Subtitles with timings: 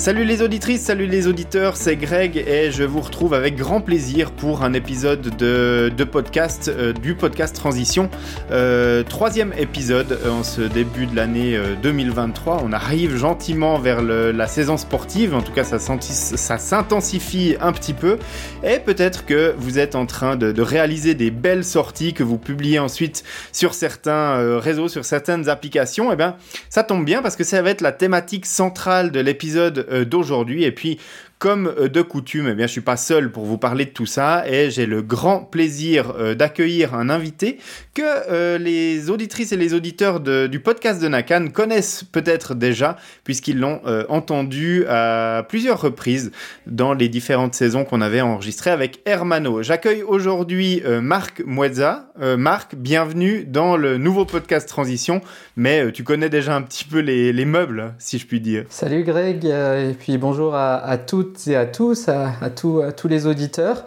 [0.00, 4.30] Salut les auditrices, salut les auditeurs, c'est Greg et je vous retrouve avec grand plaisir
[4.30, 8.08] pour un épisode de, de podcast, euh, du podcast Transition.
[8.50, 12.62] Euh, troisième épisode euh, en ce début de l'année 2023.
[12.64, 18.16] On arrive gentiment vers la saison sportive, en tout cas ça, s'intensifie un petit peu.
[18.64, 22.38] Et peut-être que vous êtes en train de, de, réaliser des belles sorties que vous
[22.38, 23.22] publiez ensuite
[23.52, 26.08] sur certains réseaux, sur certaines applications.
[26.10, 26.36] Et eh bien
[26.70, 30.64] ça tombe bien parce que ça va être la thématique centrale de l'épisode d'aujourd'hui.
[30.64, 30.98] Et puis,
[31.40, 34.06] comme euh, de coutume, eh bien, je suis pas seul pour vous parler de tout
[34.06, 37.58] ça et j'ai le grand plaisir euh, d'accueillir un invité
[37.94, 43.58] que euh, les auditrices et les auditeurs du podcast de Nakan connaissent peut-être déjà puisqu'ils
[43.58, 46.30] l'ont entendu à plusieurs reprises
[46.66, 49.62] dans les différentes saisons qu'on avait enregistrées avec Hermano.
[49.62, 52.12] J'accueille aujourd'hui Marc Muezza.
[52.36, 55.22] Marc, bienvenue dans le nouveau podcast Transition,
[55.56, 58.64] mais tu connais déjà un petit peu les, meubles, si je puis dire.
[58.68, 63.84] Salut Greg, et puis bonjour à, à toutes et à tous, à, tous les auditeurs.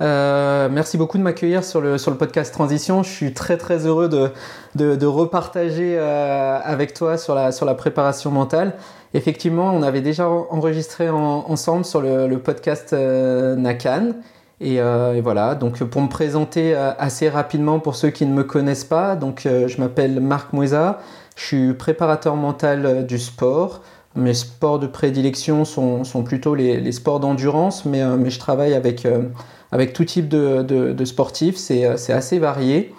[0.00, 3.02] Euh, merci beaucoup de m'accueillir sur le, podcast Transition.
[3.02, 8.74] Je suis très très heureux de, repartager euh, avec toi sur la, préparation mentale.
[9.14, 14.12] Effectivement, on avait déjà enregistré ensemble sur le, podcast euh, Nakan.
[14.60, 18.84] Et, et, voilà, donc pour me présenter assez rapidement pour ceux qui ne me connaissent
[18.84, 21.00] pas, donc je m'appelle Marc Moueza,
[21.34, 23.80] je suis préparateur mental du sport.
[24.14, 28.38] Mes sports de prédilection sont, sont plutôt les, les sports d'endurance, mais, euh, mais, je
[28.38, 29.22] travaille avec, euh,
[29.70, 32.94] avec tout type de, de, sportifs, c'est euh, assez varié.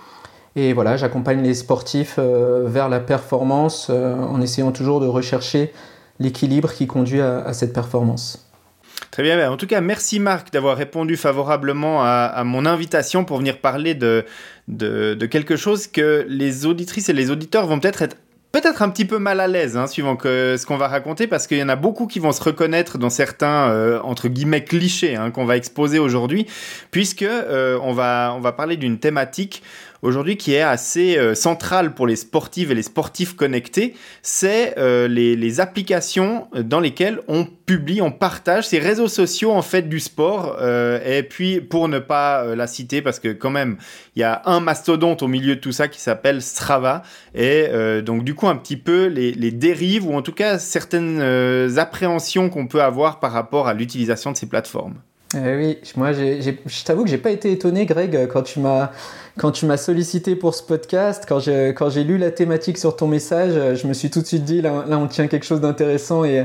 [0.55, 5.73] Et voilà, j'accompagne les sportifs vers la performance en essayant toujours de rechercher
[6.19, 8.47] l'équilibre qui conduit à, à, cette performance.
[9.09, 13.39] Très bien, en tout cas, merci Marc d'avoir répondu favorablement à, à, mon invitation pour
[13.39, 14.25] venir parler de,
[14.67, 18.17] de, de, quelque chose que les auditrices et les auditeurs vont peut-être être
[18.53, 21.57] peut-être un petit peu mal à l'aise, hein, suivant ce qu'on va raconter, parce qu'il
[21.57, 25.31] y en a beaucoup qui vont se reconnaître dans certains, euh, entre guillemets, clichés hein,
[25.31, 26.45] qu'on va exposer aujourd'hui,
[26.91, 29.63] puisque euh, on, va, on va parler d'une thématique
[30.03, 35.07] aujourd'hui qui est assez euh, centrale pour les sportives et les sportifs connectés, c'est euh,
[35.07, 40.57] les, applications dans lesquelles on publie, on partage ces réseaux sociaux en fait du sport.
[40.59, 43.77] Euh, et puis pour ne pas euh, la citer, parce que quand même
[44.15, 47.03] il y a un mastodonte au milieu de tout ça qui s'appelle Strava,
[47.33, 47.67] et
[48.03, 51.21] donc du coup un petit peu les, dérives ou en tout cas certaines
[51.77, 54.95] appréhensions qu'on peut avoir par rapport à l'utilisation de ces plateformes.
[55.35, 58.91] Eh oui, moi je t'avoue que j'ai pas été étonné, Greg, quand tu m'as
[59.37, 62.95] quand tu m'as sollicité pour ce podcast, quand j'ai quand j'ai lu la thématique sur
[62.95, 65.61] ton message, je me suis tout de suite dit là, là on tient quelque chose
[65.61, 66.37] d'intéressant et,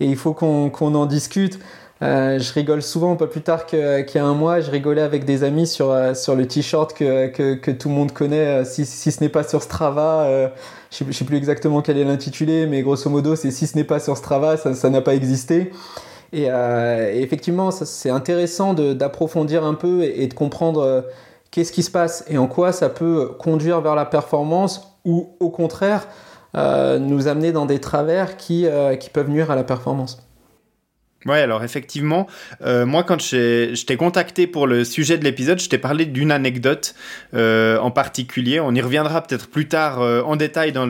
[0.00, 1.60] et, il faut qu'on qu'on en discute.
[2.02, 5.24] Euh, je rigole souvent, pas plus tard qu'il y a un mois, je rigolais avec
[5.24, 8.64] des amis sur, euh, sur le t-shirt que, que, que, tout le monde connaît, euh,
[8.64, 10.22] si, si ce n'est pas sur Strava.
[10.24, 10.48] Euh,
[10.90, 14.00] je sais, plus exactement quel est l'intitulé, mais grosso modo, c'est si ce n'est pas
[14.00, 15.70] sur Strava, ça n'a pas existé.
[16.32, 21.04] Et, euh, et effectivement, c'est intéressant d'approfondir un peu et, de comprendre
[21.50, 25.50] qu'est-ce qui se passe et en quoi ça peut conduire vers la performance ou au
[25.50, 26.06] contraire
[26.54, 30.18] euh, nous amener dans des travers euh, qui peuvent nuire à la performance.
[31.24, 32.26] Ouais, alors effectivement,
[32.64, 36.32] euh, moi quand je t'ai contacté pour le sujet de l'épisode, je t'ai parlé d'une
[36.32, 36.96] anecdote
[37.34, 38.58] euh, en particulier.
[38.58, 40.86] On y reviendra peut-être plus tard euh, en détail dans,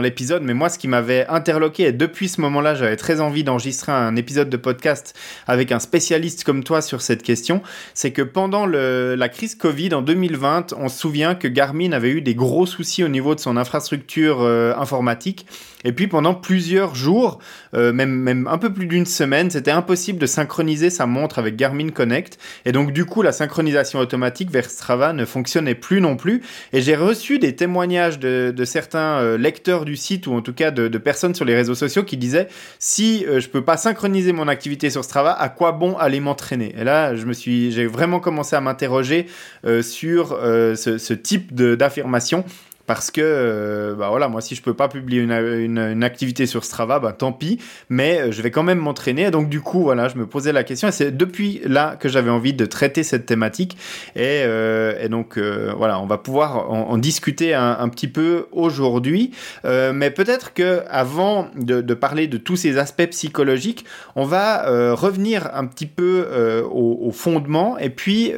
[0.00, 3.92] l'épisode, mais moi ce qui m'avait interloqué, et depuis ce moment-là, j'avais très envie d'enregistrer
[3.92, 5.14] un épisode de podcast
[5.46, 7.60] avec un spécialiste comme toi sur cette question,
[7.92, 12.22] c'est que pendant la crise Covid en 2020, on se souvient que Garmin avait eu
[12.22, 15.46] des gros soucis au niveau de son infrastructure informatique,
[15.84, 17.38] et puis pendant plusieurs jours,
[17.74, 21.90] même, même un peu plus d'une semaine, c'était impossible de synchroniser sa montre avec Garmin
[21.90, 22.38] Connect.
[22.64, 26.42] Et donc, du coup, la synchronisation automatique vers Strava ne fonctionnait plus non plus.
[26.72, 30.70] Et j'ai reçu des témoignages de, certains euh, lecteurs du site, ou en tout cas
[30.70, 32.48] de, personnes sur les réseaux sociaux, qui disaient
[32.78, 36.74] si euh, je peux pas synchroniser mon activité sur Strava, à quoi bon aller m'entraîner?
[36.78, 39.26] Et là, je me suis, j'ai vraiment commencé à m'interroger
[39.64, 42.44] euh, sur ce, ce type d'affirmation
[42.86, 46.98] parce que euh, bah voilà moi si je peux pas publier une, activité sur Strava
[46.98, 47.58] bah tant pis.
[47.88, 49.30] Mais euh, je vais quand même m'entraîner.
[49.30, 50.88] Donc du coup voilà je me posais la question.
[50.88, 53.76] Et c'est depuis là que j'avais envie de traiter cette thématique.
[54.16, 59.32] Et, euh, et donc voilà on va pouvoir en, discuter un, petit peu aujourd'hui.
[59.64, 63.84] Mais peut-être que avant de, parler de tous ces aspects psychologiques
[64.16, 66.26] on va revenir un petit peu
[66.70, 68.32] au, fondement et puis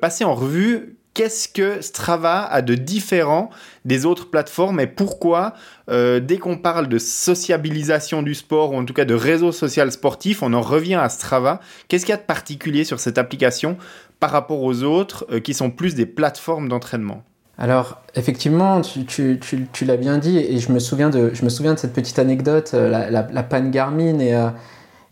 [0.00, 3.50] passer en revue qu'est-ce que Strava a de différent
[3.84, 5.54] des autres plateformes et pourquoi,
[5.90, 9.90] euh, dès qu'on parle de sociabilisation du sport ou en tout cas de réseau social
[9.92, 11.60] sportif, on en revient à Strava.
[11.88, 13.76] Qu'est-ce qu'il y a de particulier sur cette application
[14.20, 17.22] par rapport aux autres euh, qui sont plus des plateformes d'entraînement?
[17.58, 19.38] Alors, effectivement, tu,
[19.82, 21.32] l'as bien dit, et je me souviens de,
[21.76, 24.34] cette petite anecdote, euh, la, la, la panne Garmin, et,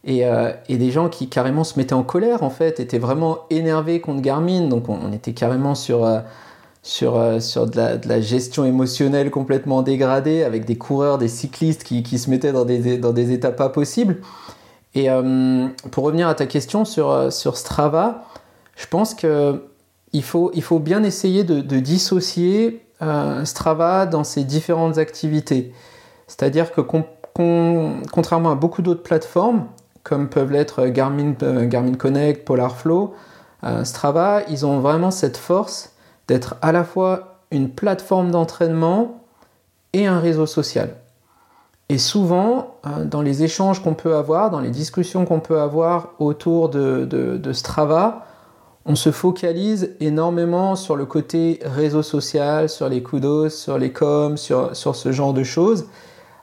[0.09, 4.01] euh, Et, des gens qui carrément se mettaient en colère en fait, étaient vraiment énervés
[4.01, 4.69] contre Garmin.
[4.69, 6.09] Donc on, était carrément sur,
[6.83, 11.85] sur, sur de, la, de, la, gestion émotionnelle complètement dégradée, avec des coureurs, des cyclistes
[11.85, 14.19] qui, qui se mettaient dans des, dans des états pas possibles.
[14.95, 15.07] Et
[15.93, 18.25] pour revenir à ta question sur, sur Strava,
[18.81, 24.97] je pense qu'il faut, il faut bien essayer de, dissocier euh, Strava dans ses différentes
[24.97, 25.73] activités.
[26.27, 26.81] C'est-à-dire que
[28.11, 29.67] contrairement à beaucoup d'autres plateformes,
[30.03, 33.15] comme peuvent l'être Garmin, euh, Garmin Connect, Polarflow,
[33.65, 35.93] euh, Strava, ils ont vraiment cette force
[36.29, 39.23] d'être à la fois une plateforme d'entraînement
[39.93, 40.97] et un réseau social.
[41.89, 46.69] Et souvent, dans les échanges qu'on peut avoir, dans les discussions qu'on peut avoir autour
[46.69, 48.27] de Strava,
[48.87, 54.37] on se focalise énormément sur le côté réseau social, sur les kudos, sur les coms,
[54.37, 55.87] sur, ce genre de choses.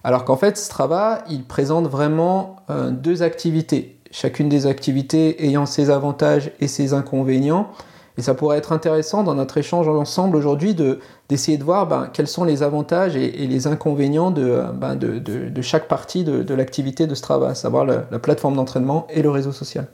[0.04, 4.00] Alors qu'en fait, Strava, il présente vraiment euh, deux activités.
[4.12, 7.70] Chacune des activités ayant ses avantages et ses inconvénients.
[8.18, 10.76] Et ça pourrait être intéressant dans notre échange ensemble aujourd'hui
[11.30, 14.98] d'essayer de voir ben, quels sont les avantages et, les inconvénients de, ben,
[15.62, 19.88] chaque partie de, l'activité de Strava, à savoir la plateforme d'entraînement et le réseau social.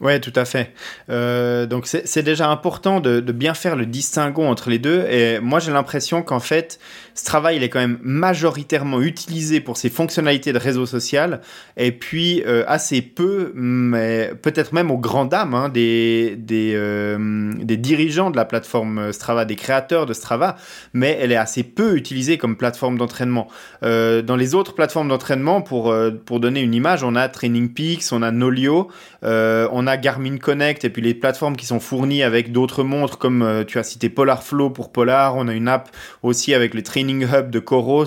[0.00, 0.72] Ouais, tout à fait.
[1.10, 5.04] Euh, donc c'est déjà important de, bien faire le distinguo entre les deux.
[5.10, 6.78] Et moi, j'ai l'impression qu'en fait,
[7.14, 11.40] Strava, il est quand même majoritairement utilisé pour ses fonctionnalités de réseau social,
[11.76, 18.30] et puis euh, assez peu, mais peut-être même aux grandes dames hein, euh, des, dirigeants
[18.30, 20.56] de la plateforme Strava, des créateurs de Strava,
[20.92, 23.48] mais elle est assez peu utilisée comme plateforme d'entraînement.
[23.82, 25.94] Dans les autres plateformes d'entraînement, pour,
[26.24, 28.88] pour donner une image, on a Training Peaks, on a Nolio,
[29.22, 33.64] on a Garmin Connect, et puis les plateformes qui sont fournies avec d'autres montres, comme
[33.66, 35.90] tu as cité Polar Flow pour Polar, on a une app
[36.22, 38.04] aussi avec les Training Hub de Coros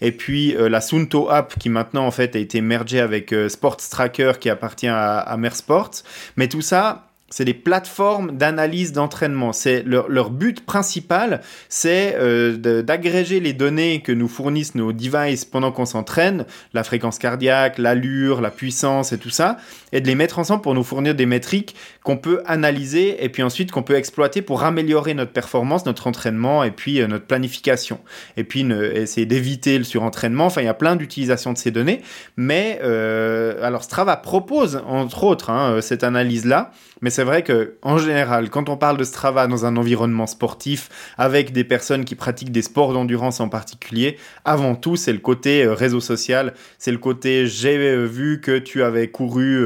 [0.00, 3.48] et puis euh, la Sunto App qui maintenant en fait a été mergée avec euh,
[3.48, 6.02] Sports Tracker qui appartient à, à Mersports.
[6.36, 9.52] Mais tout ça, c'est des plateformes d'analyse d'entraînement.
[9.52, 15.70] C'est leur, but principal, c'est euh, d'agréger les données que nous fournissent nos devices pendant
[15.70, 16.44] qu'on s'entraîne,
[16.74, 19.58] la fréquence cardiaque, l'allure, la puissance et tout ça,
[19.92, 23.42] et de les mettre ensemble pour nous fournir des métriques qu'on peut analyser et puis
[23.42, 28.00] ensuite qu'on peut exploiter pour améliorer notre performance, notre entraînement et puis euh, notre planification.
[28.36, 30.46] Et puis essayer d'éviter le surentraînement.
[30.46, 32.02] Enfin, il y a plein d'utilisations de ces données.
[32.36, 37.98] Mais euh, alors Strava propose entre autres hein, cette analyse-là, mais c'est vrai que en
[37.98, 40.88] général, quand on parle de Strava dans un environnement sportif,
[41.18, 45.64] avec des personnes qui pratiquent des sports d'endurance en particulier, avant tout, c'est le côté
[45.64, 49.62] euh, réseau social, c'est le côté j'ai euh, vu que tu avais couru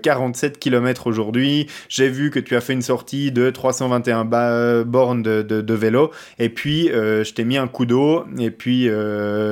[0.00, 5.22] 47 euh, km aujourd'hui, j'ai vu que tu as fait une sortie de 321 bornes
[5.24, 8.88] de, vélo, et puis je t'ai mis un coup d'eau, et puis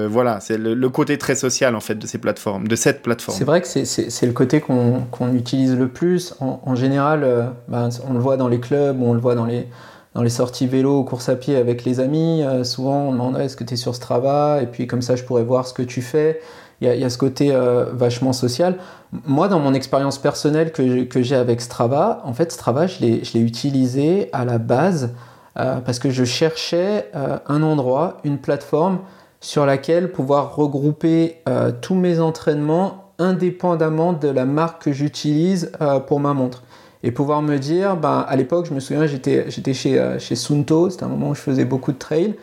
[0.08, 3.36] voilà, c'est le, côté très social en fait de ces plateformes, de cette plateforme.
[3.36, 6.34] C'est vrai que c'est le côté qu'on utilise le plus.
[6.38, 7.24] En, général,
[7.68, 9.68] bah, on le voit dans les clubs, on le voit dans les,
[10.14, 12.42] dans les sorties vélo ou course à pied avec les amis.
[12.42, 14.62] Euh, souvent, on demande est-ce que tu es sur Strava?
[14.62, 16.40] Et puis, comme ça, je pourrais voir ce que tu fais.
[16.80, 18.78] Il y a, ce côté euh, vachement social.
[19.26, 24.30] Moi, dans mon expérience personnelle que j'ai avec Strava, en fait, Strava, je l'ai utilisé
[24.32, 25.10] à la base
[25.54, 29.00] parce que je cherchais un endroit, une plateforme
[29.40, 31.42] sur laquelle pouvoir regrouper
[31.82, 35.72] tous mes entraînements indépendamment de la marque que j'utilise
[36.06, 36.62] pour ma montre
[37.02, 40.36] et pouvoir me dire, ben, à l'époque, je me souviens, j'étais, j'étais chez, euh, chez
[40.36, 42.34] Sunto, c'était un moment où je faisais beaucoup de trail,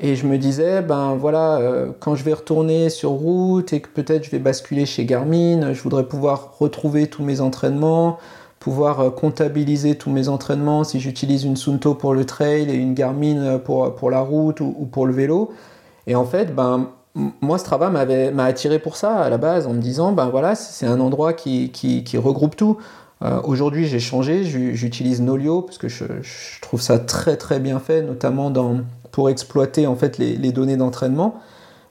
[0.00, 3.88] et je me disais, ben voilà, euh, quand je vais retourner sur route et que
[3.88, 8.18] peut-être je vais basculer chez Garmin, je voudrais pouvoir retrouver tous mes entraînements,
[8.58, 12.94] pouvoir euh, comptabiliser tous mes entraînements si j'utilise une Sunto pour le trail et une
[12.94, 15.52] Garmin pour, pour la route ou, pour le vélo.
[16.06, 19.74] Et en fait, ben, moi, Strava m'avait, m'a attiré pour ça à la base en
[19.74, 22.78] me disant, ben voilà, c'est un endroit qui, qui regroupe tout.
[23.22, 26.04] Euh, aujourd'hui, j'ai changé, j'utilise Nolio parce que je,
[26.62, 28.80] trouve ça très très bien fait, notamment dans,
[29.12, 31.40] pour exploiter en fait les, données d'entraînement.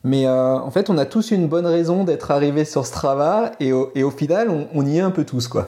[0.03, 3.73] Mais euh, en fait, on a tous une bonne raison d'être arrivé sur Strava et
[3.73, 5.67] au, et au final, on, on, y est un peu tous quoi.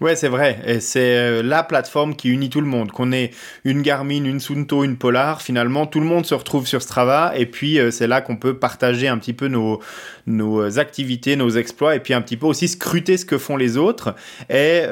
[0.00, 0.60] Ouais, c'est vrai.
[0.64, 2.92] Et c'est euh, la plateforme qui unit tout le monde.
[2.92, 3.32] Qu'on ait
[3.64, 7.32] une Garmin, une Sunto, une Polar, finalement, tout le monde se retrouve sur Strava.
[7.36, 9.80] Et puis, euh, c'est là qu'on peut partager un petit peu nos,
[10.28, 13.56] nos euh, activités, nos exploits, et puis un petit peu aussi scruter ce que font
[13.56, 14.14] les autres.
[14.50, 14.82] Et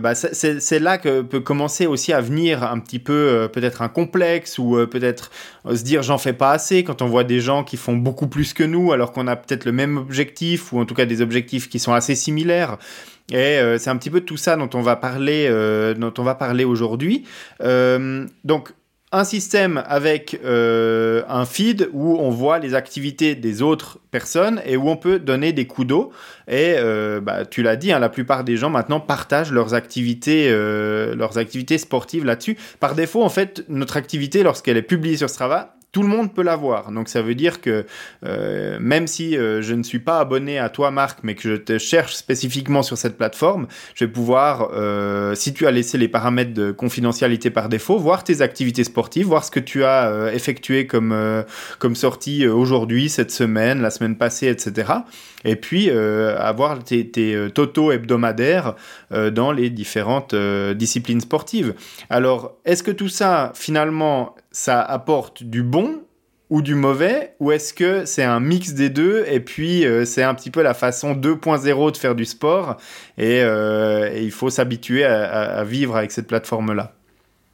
[0.00, 4.58] bah, c'est là que peut commencer aussi à venir un petit peu, peut-être un complexe,
[4.58, 5.30] ou peut-être
[5.68, 8.52] se dire j'en fais pas assez quand on voit des gens qui font beaucoup plus
[8.52, 11.68] que nous, alors qu'on a peut-être le même objectif, ou en tout cas des objectifs
[11.68, 12.78] qui sont assez similaires.
[13.32, 16.22] Et euh, c'est un petit peu tout ça dont on va parler, euh, dont on
[16.22, 17.24] va parler aujourd'hui.
[17.62, 18.72] Euh, donc,
[19.14, 24.88] un système avec un feed où on voit les activités des autres personnes et où
[24.88, 26.12] on peut donner des coups d'eau.
[26.48, 26.76] Et
[27.20, 31.76] bah, tu l'as dit, hein, la plupart des gens maintenant partagent leurs activités, leurs activités
[31.76, 32.56] sportives là-dessus.
[32.80, 36.42] Par défaut, en fait, notre activité, lorsqu'elle est publiée sur Strava, tout le monde peut
[36.42, 36.90] l'avoir.
[36.90, 37.84] Donc ça veut dire que
[38.24, 41.54] euh, même si euh, je ne suis pas abonné à toi Marc, mais que je
[41.54, 46.08] te cherche spécifiquement sur cette plateforme, je vais pouvoir, euh, si tu as laissé les
[46.08, 50.86] paramètres de confidentialité par défaut, voir tes activités sportives, voir ce que tu as effectué
[50.86, 51.44] comme,
[51.78, 54.92] comme sortie aujourd'hui, cette semaine, la semaine passée, etc.
[55.44, 58.74] Et puis avoir tes, tes totaux hebdomadaires
[59.10, 61.74] dans les différentes disciplines sportives.
[62.08, 66.02] Alors, est-ce que tout ça, finalement, ça apporte du bon
[66.52, 70.22] ou du mauvais Ou est-ce que c'est un mix des deux et puis euh, c'est
[70.22, 72.76] un petit peu la façon 2.0 de faire du sport
[73.16, 76.92] et, euh, il faut s'habituer à, vivre avec cette plateforme-là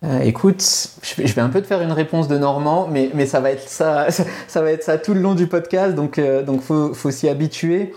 [0.05, 0.63] euh, écoute,
[1.03, 3.69] je vais un peu te faire une réponse de Normand, mais, mais ça, va être
[3.69, 4.07] ça,
[4.47, 7.29] ça va être ça tout le long du podcast, donc euh, donc faut, faut s'y
[7.29, 7.93] habituer.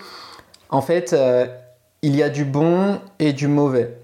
[0.70, 1.16] En fait,
[2.02, 4.01] il y a du bon et du mauvais.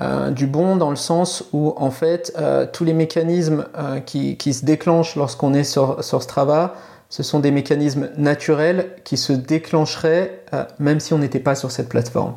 [0.00, 4.38] Euh, du bon dans le sens où en fait euh, tous les mécanismes euh, qui,
[4.38, 6.76] qui, se déclenchent lorsqu'on est sur, sur, Strava,
[7.10, 10.44] ce sont des mécanismes naturels qui se déclencheraient
[10.78, 12.34] même si on n'était pas sur cette plateforme.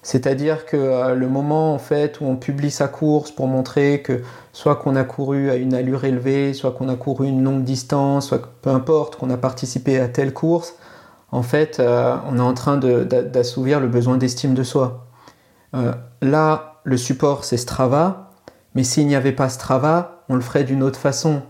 [0.00, 4.22] C'est-à-dire que le moment en fait où on publie sa course pour montrer que
[4.52, 8.28] soit qu'on a couru à une allure élevée, soit qu'on a couru une longue distance,
[8.28, 10.76] soit peu importe qu'on a participé à telle course,
[11.30, 15.06] en fait on est en train d'assouvir le besoin d'estime de soi.
[16.22, 18.30] là, le support c'est Strava,
[18.76, 21.42] mais s'il n'y avait pas Strava, on le ferait d'une autre façon.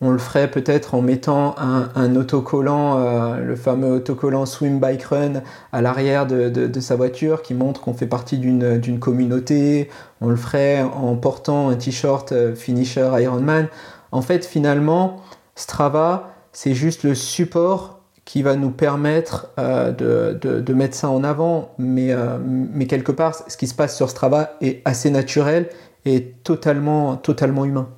[0.00, 5.42] On le ferait peut-être en mettant un, autocollant, euh, le fameux autocollant Swim Bike Run
[5.72, 9.90] à l'arrière de, sa voiture qui montre qu'on fait partie d'une communauté.
[10.20, 13.68] On le ferait en portant un t-shirt euh, Finisher Ironman.
[14.10, 15.20] En fait, finalement,
[15.54, 17.99] Strava, c'est juste le support
[18.30, 21.74] qui va nous permettre euh, de, mettre ça en avant.
[21.78, 25.68] Mais, euh, mais quelque part, ce qui se passe sur Strava est assez naturel
[26.04, 27.88] et totalement, totalement humain.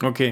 [0.00, 0.22] Ok.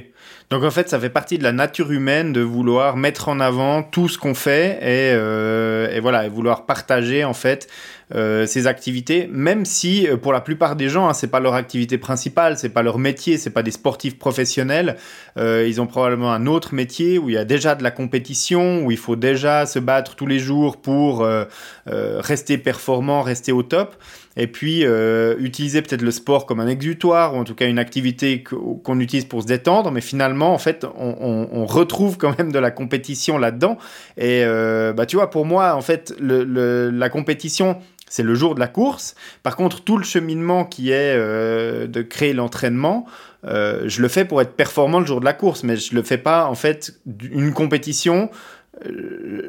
[0.51, 3.83] Donc en fait, ça fait partie de la nature humaine de vouloir mettre en avant
[3.83, 7.69] tout ce qu'on fait et, euh, voilà, vouloir partager en fait
[8.13, 11.55] euh, ces activités, même si euh, pour la plupart des gens, hein, c'est pas leur
[11.55, 14.97] activité principale, c'est pas leur métier, c'est pas des sportifs professionnels.
[15.37, 18.85] Euh, ils ont probablement un autre métier où il y a déjà de la compétition,
[18.85, 21.45] où il faut déjà se battre tous les jours pour euh,
[21.87, 23.95] euh, rester performant, rester au top
[24.37, 27.79] et puis euh, utiliser peut-être le sport comme un exutoire ou en tout cas une
[27.79, 32.59] activité qu'on utilise pour se détendre mais finalement en fait on, retrouve quand même de
[32.59, 33.79] la compétition là-dedans
[34.17, 37.79] et euh, bah tu vois pour moi en fait la compétition
[38.13, 39.15] c'est le jour de la course.
[39.45, 43.07] Par contre, tout le cheminement qui est euh, de créer l'entraînement,
[43.47, 46.03] euh, je le fais pour être performant le jour de la course, mais je le
[46.03, 46.95] fais pas en fait
[47.31, 48.29] une compétition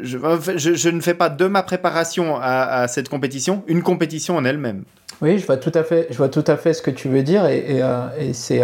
[0.03, 4.83] je, ne fais pas de ma préparation à, cette compétition une compétition en elle-même.
[5.21, 7.23] Oui, je vois tout à fait, je vois tout à fait ce que tu veux
[7.23, 7.81] dire et,
[8.33, 8.61] c'est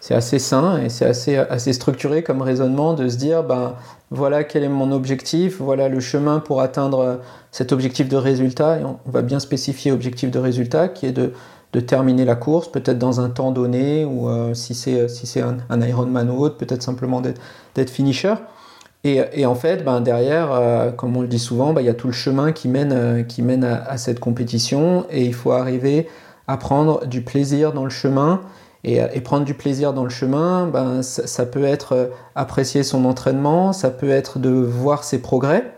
[0.00, 3.74] c'est assez sain et c'est assez assez structuré comme raisonnement de se dire ben
[4.10, 7.20] voilà quel est mon objectif, voilà le chemin pour atteindre
[7.52, 11.32] cet objectif de résultat et on, va bien spécifier objectif de résultat qui est de
[11.72, 15.58] de terminer la course, peut-être dans un temps donné, ou euh, si c'est si un,
[15.68, 18.34] un Ironman ou autre, peut-être simplement d'être finisher.
[19.02, 21.90] Et, et, en fait, ben, derrière, euh, comme on le dit souvent, ben, il y
[21.90, 25.52] a tout le chemin qui mène, euh, qui mène à, cette compétition et il faut
[25.52, 26.06] arriver
[26.46, 28.42] à prendre du plaisir dans le chemin.
[28.84, 32.82] Et, euh, et prendre du plaisir dans le chemin, ben, ça, peut être euh, apprécier
[32.82, 35.74] son entraînement, ça peut être de voir ses progrès.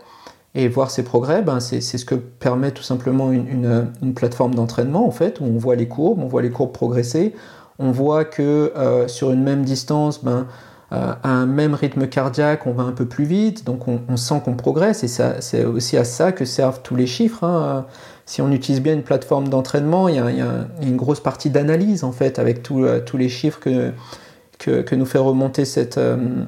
[0.55, 5.07] Et voir ses progrès, ben, c'est ce que permet tout simplement une, une, plateforme d'entraînement,
[5.07, 7.33] en fait, où on voit les courbes, on voit les courbes progresser.
[7.79, 10.45] On voit que euh, sur une même distance, ben,
[10.91, 14.43] à un même rythme cardiaque, on va un peu plus vite, donc on, on sent
[14.45, 17.43] qu'on progresse, et c'est aussi à ça que servent tous les chiffres.
[17.43, 17.87] Hein.
[18.25, 22.13] Si on utilise bien une plateforme d'entraînement, il, y, a une grosse partie d'analyse en
[22.13, 26.45] fait, avec euh, tous les chiffres que, nous fait remonter cette, euh,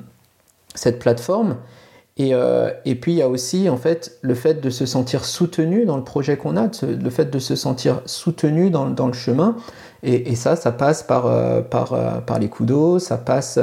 [0.99, 1.57] plateforme.
[2.17, 5.25] Et, euh, et, puis il y a aussi en fait le fait de se sentir
[5.25, 9.57] soutenu dans le projet qu'on a, le fait de se sentir soutenu dans, le chemin.
[10.01, 11.29] Et, ça, ça passe par,
[12.39, 13.59] les coups d'eau, ça passe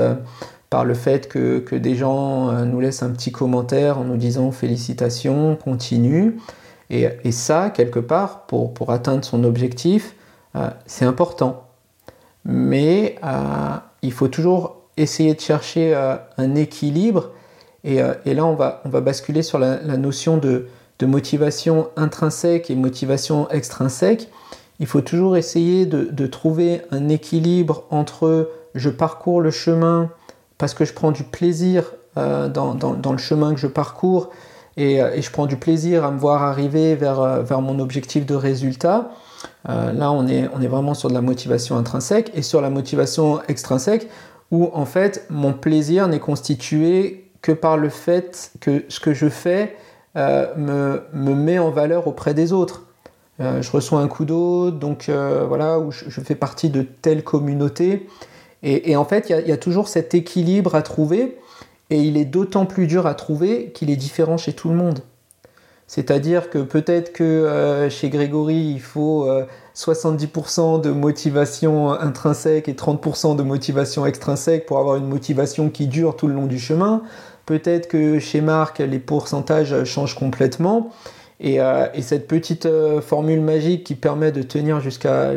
[0.69, 5.57] par le fait que, des gens nous laissent un petit commentaire en nous disant félicitations,
[5.57, 6.37] continue.
[6.95, 10.15] Et, ça, quelque part, pour, pour atteindre son objectif,
[10.57, 11.65] euh, c'est important.
[12.45, 17.31] Mais euh, il faut toujours essayer de chercher euh, un équilibre.
[17.83, 20.69] Et, là, on va, on va basculer sur la, la notion de,
[20.99, 24.29] de, motivation intrinsèque et motivation extrinsèque.
[24.79, 30.11] Il faut toujours essayer de, de trouver un équilibre entre je parcours le chemin
[30.59, 34.31] parce que je prends du plaisir dans, dans, le chemin que je parcours
[34.77, 38.35] et, et, je prends du plaisir à me voir arriver vers, vers mon objectif de
[38.35, 39.11] résultat.
[39.67, 44.09] là, on est, vraiment sur de la motivation intrinsèque et sur la motivation extrinsèque
[44.51, 49.29] où en fait mon plaisir n'est constitué que par le fait que ce que je
[49.29, 49.77] fais
[50.17, 52.83] me, me met en valeur auprès des autres.
[53.41, 57.25] Euh, je reçois un coup d'eau, donc euh, voilà, où je, fais partie de telle
[57.25, 58.09] communauté.
[58.65, 61.37] Et, en fait, il y, a toujours cet équilibre à trouver,
[61.91, 65.01] et il est d'autant plus dur à trouver qu'il est différent chez tout le monde.
[65.87, 69.29] C'est-à-dire que peut-être que euh, chez Grégory, il faut
[69.75, 76.17] 70% de motivation intrinsèque et 30% de motivation extrinsèque pour avoir une motivation qui dure
[76.17, 77.03] tout le long du chemin.
[77.45, 80.91] Peut-être que chez Marc, les pourcentages changent complètement.
[81.45, 85.33] Euh, et, cette petite euh, formule magique qui permet de tenir jusqu'à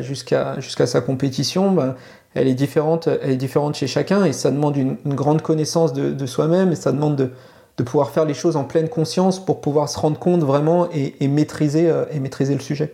[0.85, 1.95] sa compétition, ben,
[2.35, 6.25] elle est différente, elle est différente chez chacun et ça demande une, grande connaissance de,
[6.25, 9.97] soi-même et ça demande de, pouvoir faire les choses en pleine conscience pour pouvoir se
[9.97, 12.93] rendre compte vraiment et, maîtriser euh, maîtriser le sujet.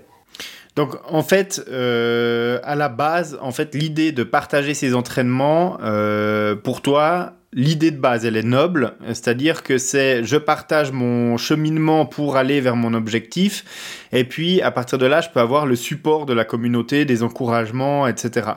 [0.75, 5.77] Donc en fait, à la base, en fait, l'idée de partager ces entraînements
[6.63, 12.05] pour toi, l'idée de base, elle est noble, c'est-à-dire que c'est je partage mon cheminement
[12.05, 15.75] pour aller vers mon objectif, et puis à partir de là, je peux avoir le
[15.75, 18.51] support de la communauté, des encouragements, etc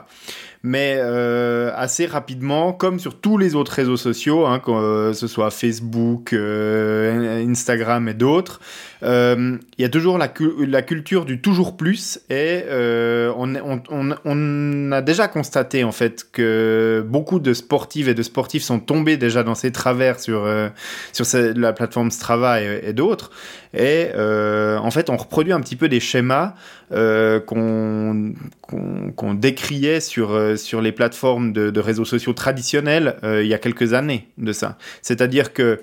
[0.65, 5.27] mais euh, assez rapidement, comme sur tous les autres réseaux sociaux, hein, que euh, ce
[5.27, 8.59] soit Facebook, euh, Instagram et d'autres,
[9.01, 13.81] il y a toujours la, culture du toujours plus et on,
[14.25, 19.17] on, a déjà constaté en fait que beaucoup de sportives et de sportifs sont tombés
[19.17, 20.47] déjà dans ces travers sur,
[21.13, 21.25] sur
[21.55, 23.31] la plateforme Strava et, d'autres.
[23.73, 26.53] Et en fait, on reproduit un petit peu des schémas
[26.89, 28.33] qu'on
[29.15, 33.93] qu'on décriait sur sur les plateformes de, réseaux sociaux traditionnels euh, il y a quelques
[33.93, 34.77] années de ça.
[35.01, 35.81] C'est-à-dire que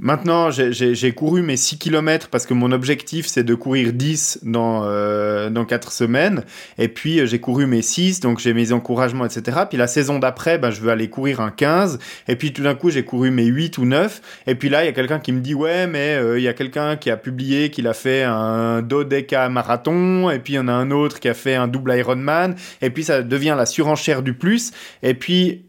[0.00, 4.82] Maintenant, j'ai couru mes 6 km parce que mon objectif, c'est de courir 10 dans,
[4.84, 6.44] euh, dans 4 semaines.
[6.78, 9.58] Et puis, euh, j'ai couru mes 6, donc j'ai mes encouragements, etc.
[9.68, 12.00] Puis la saison d'après, ben, je veux aller courir un 15.
[12.26, 14.20] Et puis, tout d'un coup, j'ai couru mes 8 ou 9.
[14.48, 16.48] Et puis là, il y a quelqu'un qui me dit, ouais, mais euh, il y
[16.48, 20.28] a quelqu'un qui a publié qu'il a fait un dodeca marathon.
[20.28, 22.56] Et puis, il y en a un autre qui a fait un double Ironman.
[22.82, 24.72] Et puis, ça devient la surenchère du plus.
[25.04, 25.66] Et puis,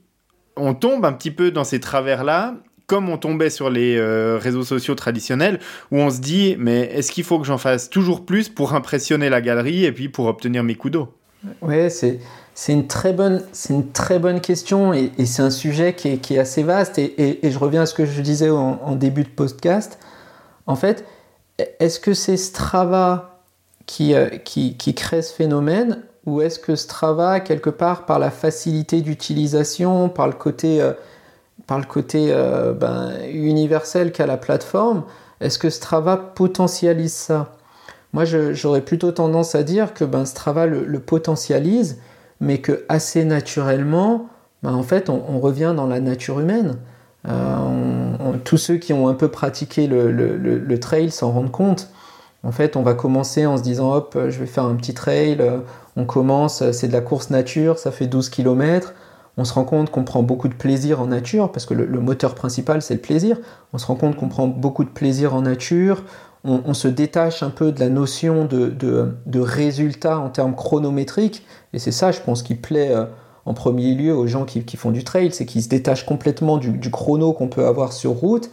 [0.58, 2.56] on tombe un petit peu dans ces travers-là
[2.88, 5.60] comme on tombait sur les euh, réseaux sociaux traditionnels,
[5.92, 9.30] où on se dit, mais est-ce qu'il faut que j'en fasse toujours plus pour impressionner
[9.30, 11.14] la galerie et puis pour obtenir mes coups d'eau?
[11.62, 12.20] Oui, c'est,
[12.70, 16.98] une très bonne, une très bonne question et, c'est un sujet qui est, assez vaste.
[16.98, 20.00] Et, et, je reviens à ce que je disais en, début de podcast.
[20.68, 21.06] En fait,
[21.80, 23.42] est-ce que c'est Strava
[23.86, 28.32] qui, euh, qui, qui crée ce phénomène ou est-ce que Strava, quelque part, par la
[28.32, 30.82] facilité d'utilisation, par le côté...
[30.82, 30.94] Euh,
[31.68, 35.04] par le côté euh, ben, universel qu'a la plateforme,
[35.42, 37.54] est-ce que Strava potentialise ça?
[38.14, 42.00] Moi, j'aurais plutôt tendance à dire que ben, Strava le, potentialise,
[42.40, 44.28] mais que assez naturellement,
[44.64, 46.78] ben, en fait, on, revient dans la nature humaine.
[47.28, 51.90] Euh, tous ceux qui ont un peu pratiqué le, le trail s'en rendent compte.
[52.44, 55.40] En fait, on va commencer en se disant hop, je vais faire un petit trail.
[55.98, 58.94] On commence, c'est de la course nature, ça fait 12 km
[59.38, 62.36] on se rend compte qu'on prend beaucoup de plaisir en nature, parce que le, moteur
[62.36, 63.38] principal c'est le plaisir,
[63.74, 66.04] on se rend compte qu'on prend beaucoup de plaisir en nature,
[66.48, 71.92] on, se détache un peu de la notion de, résultat en termes chronométriques, et c'est
[71.92, 73.06] ça je pense qui plaît euh,
[73.46, 76.92] en premier lieu aux gens qui, font du trail, c'est qu'ils se détachent complètement du,
[76.92, 78.52] chrono qu'on peut avoir sur route,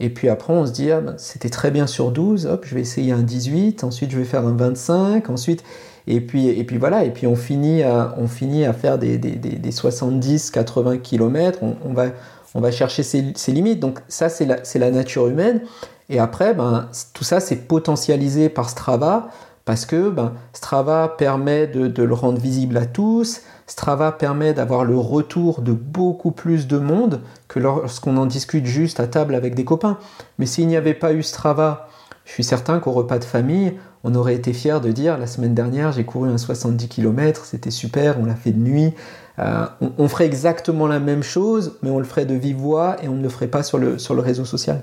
[0.00, 2.74] et puis après on se dit ah, ben, c'était très bien sur 12, hop je
[2.74, 5.64] vais essayer un 18, ensuite je vais faire un 25, ensuite...
[6.06, 9.16] Et puis, et puis voilà, et puis on finit à, on finit à faire des,
[9.16, 12.06] des, des 70, 80 km, on, va,
[12.54, 13.80] on va chercher ses, ses limites.
[13.80, 15.62] Donc ça, c'est la, la, nature humaine.
[16.10, 19.28] Et après, ben, tout ça, c'est potentialisé par Strava,
[19.64, 24.84] parce que ben, Strava permet de, de, le rendre visible à tous, Strava permet d'avoir
[24.84, 29.54] le retour de beaucoup plus de monde que lorsqu'on en discute juste à table avec
[29.54, 29.96] des copains.
[30.38, 31.88] Mais s'il n'y avait pas eu Strava,
[32.26, 35.54] je suis certain qu'au repas de famille, on aurait été fier de dire la semaine
[35.54, 38.92] dernière j'ai couru un 70 km, c'était super, on l'a fait de nuit.
[39.40, 39.66] Euh,
[39.98, 43.16] on, ferait exactement la même chose, mais on le ferait de vive voix et on
[43.16, 44.82] ne le ferait pas sur le, sur le réseau social.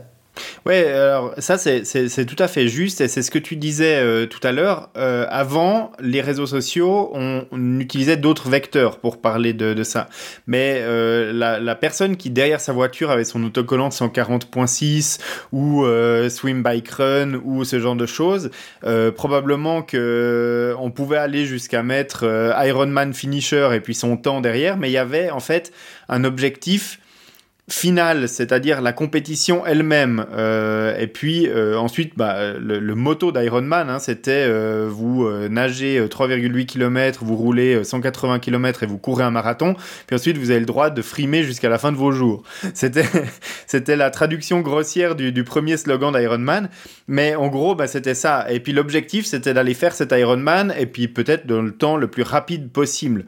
[0.65, 4.26] Ouais, alors ça c'est tout à fait juste et c'est ce que tu disais euh,
[4.26, 4.89] tout à l'heure.
[4.96, 7.41] Euh, avant, les réseaux sociaux, on,
[7.80, 10.08] utilisait d'autres vecteurs pour parler de, de ça.
[10.48, 15.20] Mais euh, la, la, personne qui derrière sa voiture avait son autocollant 140.6
[15.52, 15.86] ou
[16.30, 18.52] Swim Bike Run ou ce genre de choses,
[19.15, 22.26] probablement que on pouvait aller jusqu'à mettre
[22.63, 25.72] Ironman Finisher et puis son temps derrière, mais il y avait en fait
[26.08, 27.01] un objectif
[27.69, 30.26] finale, c'est-à-dire la compétition elle-même.
[30.34, 36.06] Euh, et puis euh, ensuite, bah, le, le moto d'Ironman, hein, c'était euh, vous nagez
[36.06, 39.76] 3,8 km, vous roulez 180 km et vous courez un marathon.
[40.08, 42.43] Puis ensuite, vous avez le droit de frimer jusqu'à la fin de vos jours.
[42.74, 46.69] C'était, la traduction grossière du, du premier slogan d'Ironman.
[47.08, 48.45] Mais en gros, bah, c'était ça.
[48.50, 52.08] Et puis l'objectif, c'était d'aller faire cet Ironman et puis peut-être dans le temps le
[52.08, 53.26] plus rapide possible.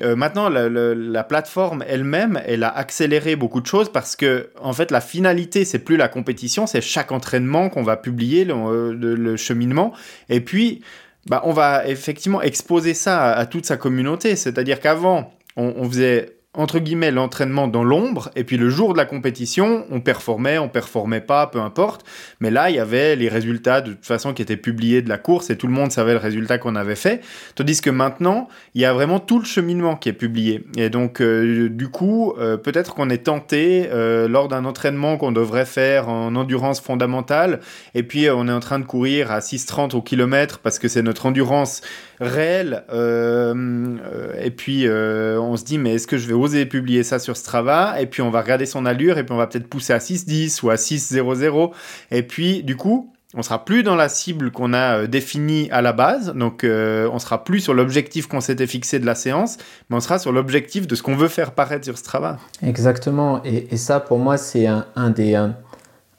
[0.00, 4.50] Euh, maintenant, la, la, la plateforme elle-même, elle a accéléré beaucoup de choses parce que,
[4.60, 8.92] en fait, la finalité, c'est plus la compétition, c'est chaque entraînement qu'on va publier, le,
[8.92, 9.92] le, le, cheminement.
[10.28, 10.82] Et puis,
[11.26, 14.34] bah, on va effectivement exposer ça à, à toute sa communauté.
[14.34, 18.98] C'est-à-dire qu'avant, on, on faisait entre guillemets l'entraînement dans l'ombre et puis le jour de
[18.98, 22.04] la compétition on performait on performait pas peu importe.
[22.40, 25.18] Mais là il y avait les résultats de toute façon qui étaient publiés de la
[25.18, 27.22] course et tout le monde savait le résultat qu'on avait fait.
[27.54, 30.64] Tandis que maintenant il y a vraiment tout le cheminement qui est publié.
[30.76, 35.32] Et donc euh, du coup euh, peut-être qu'on est tenté euh, lors d'un entraînement qu'on
[35.32, 37.60] devrait faire en endurance fondamentale
[37.94, 41.02] et puis on est en train de courir à 6,30 au kilomètre parce que c'est
[41.02, 41.82] notre endurance
[42.20, 43.94] réelle euh,
[44.40, 48.00] et puis on se dit mais est-ce que je vais oser publier ça sur Strava,
[48.00, 50.64] et puis on va regarder son allure, et puis on va peut-être pousser à 6,10
[50.64, 51.70] ou à 6,00,
[52.10, 55.82] et puis du coup, on sera plus dans la cible qu'on a euh, définie à
[55.82, 59.58] la base, donc euh, on sera plus sur l'objectif qu'on s'était fixé de la séance,
[59.90, 62.38] mais on sera sur l'objectif de ce qu'on veut faire paraître sur Strava.
[62.62, 65.56] Exactement, et, ça pour moi c'est un, des, un,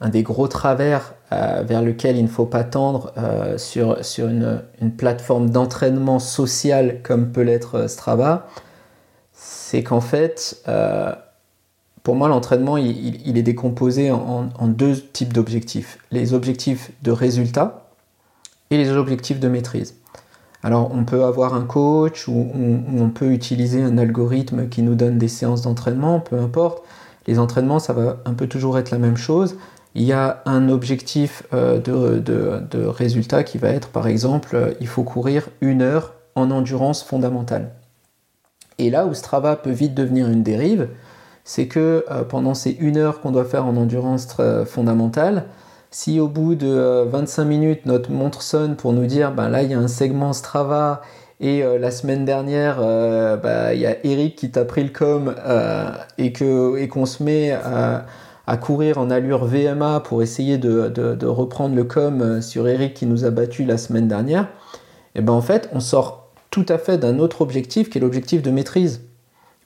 [0.10, 4.62] des gros travers euh, vers lequel il ne faut pas tendre euh, sur, sur une,
[4.80, 8.48] une plateforme d'entraînement social comme peut l'être Strava,
[9.34, 11.14] c'est qu'en fait, euh,
[12.04, 15.98] pour moi, l'entraînement, il, il, est décomposé en, deux types d'objectifs.
[16.12, 17.88] Les objectifs de résultat
[18.70, 19.96] et les objectifs de maîtrise.
[20.62, 22.52] Alors, on peut avoir un coach ou
[22.96, 26.84] on peut utiliser un algorithme qui nous donne des séances d'entraînement, peu importe.
[27.28, 29.58] Les entraînements, ça va un peu toujours être la même chose.
[29.96, 35.04] Il y a un objectif euh, de, résultat qui va être, par exemple, il faut
[35.04, 37.72] courir une heure en endurance fondamentale.
[38.78, 40.90] Et là où Strava peut vite devenir une dérive,
[41.46, 45.46] c'est que euh, pendant ces une heure qu'on doit faire en endurance euh, fondamentale,
[45.92, 49.64] si au bout de euh, 25 minutes notre montre sonne pour nous dire ben là
[49.64, 51.02] il y a un segment Strava
[51.40, 55.36] et euh, la semaine dernière il bah, y a Eric qui t'a pris le com
[56.18, 58.06] et que et qu'on se met à,
[58.48, 63.06] à, courir en allure VMA pour essayer de, de, reprendre le com sur Eric qui
[63.06, 64.48] nous a battu la semaine dernière,
[65.16, 68.42] et ben en fait on sort tout à fait d'un autre objectif qui est l'objectif
[68.42, 69.02] de maîtrise.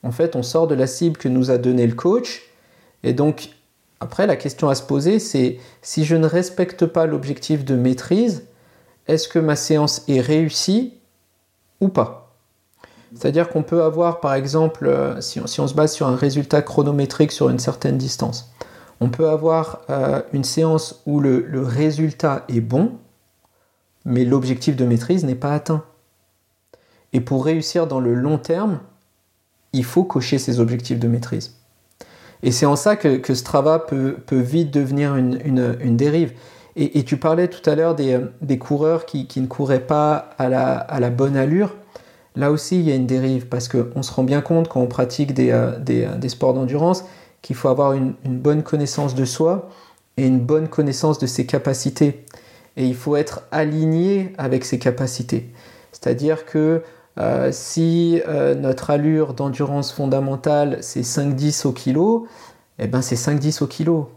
[0.02, 2.50] En fait, on sort de la cible que nous a donné le coach.
[3.02, 3.50] Et donc,
[4.00, 8.44] après, la question à se poser, c'est si je ne respecte pas l'objectif de maîtrise,
[9.06, 10.94] est-ce que ma séance est réussie
[11.80, 12.34] ou pas?
[13.14, 16.62] C'est-à-dire qu'on peut avoir, par exemple, si on, si on, se base sur un résultat
[16.62, 18.52] chronométrique sur une certaine distance,
[19.00, 22.92] on peut avoir euh, une séance où le, résultat est bon,
[24.04, 25.82] mais l'objectif de maîtrise n'est pas atteint.
[27.12, 28.80] Et pour réussir dans le long terme,
[29.72, 31.56] il faut cocher ses objectifs de maîtrise.
[32.42, 36.32] Et c'est en ça que, que Strava peut, vite devenir une, dérive.
[36.76, 41.36] Et, tu parlais tout à l'heure des, coureurs qui, ne couraient pas à la, bonne
[41.36, 41.74] allure.
[42.36, 44.86] Là aussi, il y a une dérive parce qu'on se rend bien compte quand on
[44.86, 47.04] pratique des, euh, des sports d'endurance
[47.42, 49.68] qu'il faut avoir une, bonne connaissance de soi
[50.16, 52.24] et une bonne connaissance de ses capacités.
[52.76, 55.50] Et il faut être aligné avec ses capacités.
[55.92, 56.82] C'est-à-dire que
[57.18, 62.26] euh, si euh, notre allure d'endurance fondamentale c'est 5-10 au kilo,
[62.78, 64.10] eh ben c'est 5-10 au kilo.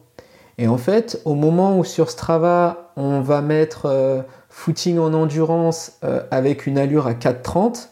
[0.60, 6.00] Et en fait, au moment où sur Strava on va mettre euh, footing en endurance
[6.30, 7.88] avec une allure à 4,30,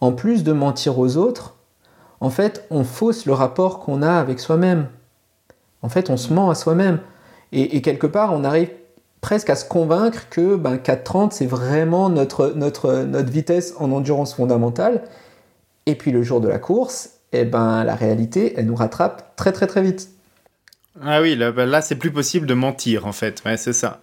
[0.00, 1.57] en plus de mentir aux autres,
[2.20, 4.88] en fait on fausse le rapport qu'on a avec soi-même.
[5.82, 6.98] En fait, on se ment à soi-même.
[7.52, 8.68] Et, quelque part, on arrive
[9.20, 14.34] presque à se convaincre que ben, 4,30 c'est vraiment notre, notre, notre vitesse en endurance
[14.34, 15.04] fondamentale.
[15.86, 19.52] Et puis le jour de la course, eh ben, la réalité, elle nous rattrape très
[19.52, 20.10] très très vite.
[21.02, 24.00] Ah oui, là, là c'est plus possible de mentir en fait, ouais, c'est ça.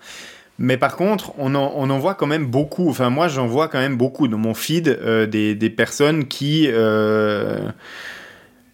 [0.58, 3.98] Mais par contre, on en, voit quand même beaucoup, enfin moi j'en vois quand même
[3.98, 6.68] beaucoup dans mon feed euh, des, personnes qui...
[6.72, 7.72] Euh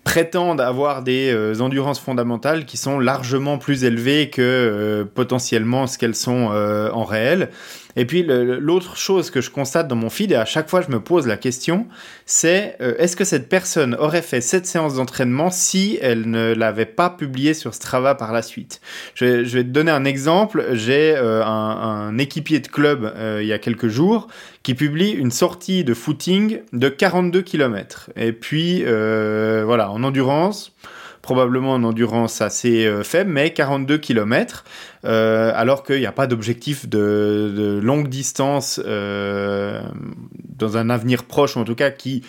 [0.04, 6.16] prétendent avoir des euh, endurances fondamentales qui sont largement plus élevées que potentiellement ce qu'elles
[6.16, 6.50] sont
[6.92, 7.50] en réel.
[7.96, 10.90] Et puis l'autre chose que je constate dans mon feed, et à chaque fois je
[10.90, 11.88] me pose la question,
[12.26, 16.86] c'est euh, est-ce que cette personne aurait fait cette séance d'entraînement si elle ne l'avait
[16.86, 18.82] pas publiée sur Strava par la suite?
[19.16, 20.66] Je, vais te donner un exemple.
[20.74, 24.28] J'ai euh, un, un, équipier de club euh, il y a quelques jours
[24.64, 28.12] qui publie une sortie de footing de 42 km.
[28.16, 30.74] Et puis voilà, en endurance
[31.22, 34.64] probablement en endurance assez faible, mais 42 km,
[35.04, 41.76] alors qu'il n'y a pas d'objectif de, longue distance dans un avenir proche, en tout
[41.76, 42.24] cas, qui,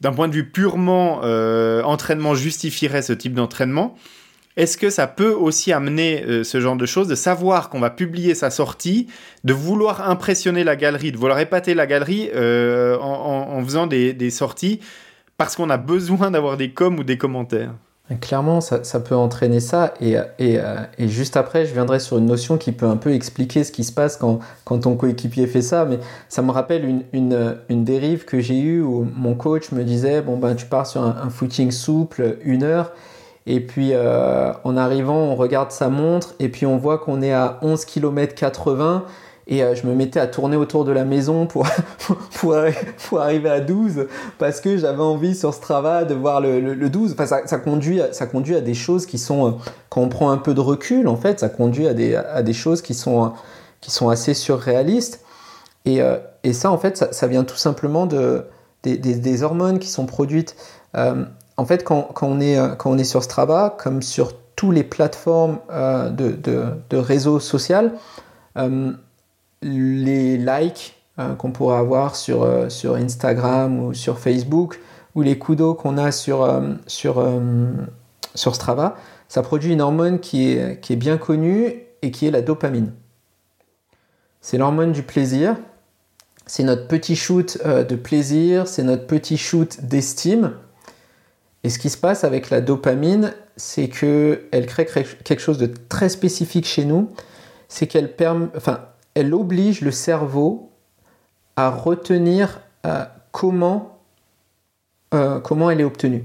[0.00, 1.20] d'un point de vue purement
[1.84, 3.96] entraînement, justifierait ce type d'entraînement.
[4.56, 7.90] Est-ce que ça peut aussi amener euh, ce genre de choses, de savoir qu'on va
[7.90, 9.08] publier sa sortie,
[9.42, 14.80] de vouloir impressionner la galerie, de vouloir épater la galerie euh, en, faisant des, sorties
[15.36, 17.74] parce qu'on a besoin d'avoir des coms ou des commentaires?
[18.20, 19.94] Clairement, ça, peut entraîner ça.
[19.98, 23.64] Et, euh, et, juste après, je viendrai sur une notion qui peut un peu expliquer
[23.64, 25.86] ce qui se passe quand, ton coéquipier fait ça.
[25.86, 30.36] Mais ça me rappelle une, dérive que j'ai eue où mon coach me disait Bon,
[30.36, 32.92] ben, tu pars sur un, un footing souple, une heure.
[33.46, 37.32] Et puis euh, en arrivant, on regarde sa montre et puis on voit qu'on est
[37.32, 39.04] à 11 km 80
[39.46, 41.66] et euh, je me mettais à tourner autour de la maison pour,
[42.38, 42.56] pour,
[43.08, 44.06] pour arriver à 12
[44.38, 47.12] parce que j'avais envie sur Strava de voir le, le, 12.
[47.12, 49.50] Enfin, ça, ça, conduit, ça conduit à des choses qui sont, euh,
[49.88, 52.54] quand on prend un peu de recul, en fait, ça conduit à des, à des
[52.54, 53.32] choses qui sont,
[53.80, 55.20] qui sont assez surréalistes.
[55.86, 56.00] Et,
[56.44, 58.46] et ça, en fait, ça, vient tout simplement de,
[58.84, 60.56] des, des, hormones qui sont produites
[61.56, 64.84] en fait, quand, on est, euh, quand on est sur Strava, comme sur toutes les
[64.84, 66.36] plateformes euh, de,
[66.90, 67.92] de, réseau social,
[68.56, 68.92] euh,
[69.64, 70.94] les likes
[71.38, 74.80] qu'on pourrait avoir sur, sur Instagram ou sur Facebook,
[75.14, 77.24] ou les coups qu'on a sur, sur,
[78.34, 78.96] sur Strava,
[79.28, 81.72] ça produit une hormone qui est, qui est bien connue
[82.02, 82.92] et qui est la dopamine.
[84.40, 85.56] C'est l'hormone du plaisir,
[86.46, 90.52] c'est notre petit shoot de plaisir, c'est notre petit shoot d'estime.
[91.62, 96.10] Et ce qui se passe avec la dopamine, c'est qu'elle crée quelque chose de très
[96.10, 97.10] spécifique chez nous,
[97.68, 98.14] c'est qu'elle
[98.56, 98.80] enfin,
[99.14, 100.70] elle oblige le cerveau
[101.56, 103.98] à retenir euh, comment,
[105.14, 106.24] euh, comment elle est obtenue.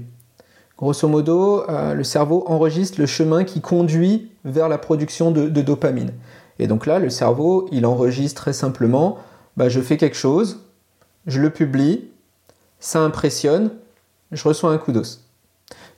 [0.76, 6.12] Grosso modo, euh, le cerveau enregistre le chemin qui conduit vers la production de, dopamine.
[6.58, 9.18] Et donc là, le cerveau, il enregistre très simplement,
[9.56, 10.60] bah, je fais quelque chose,
[11.26, 12.08] je le publie,
[12.80, 13.70] ça impressionne,
[14.32, 15.24] je reçois un coup d'os.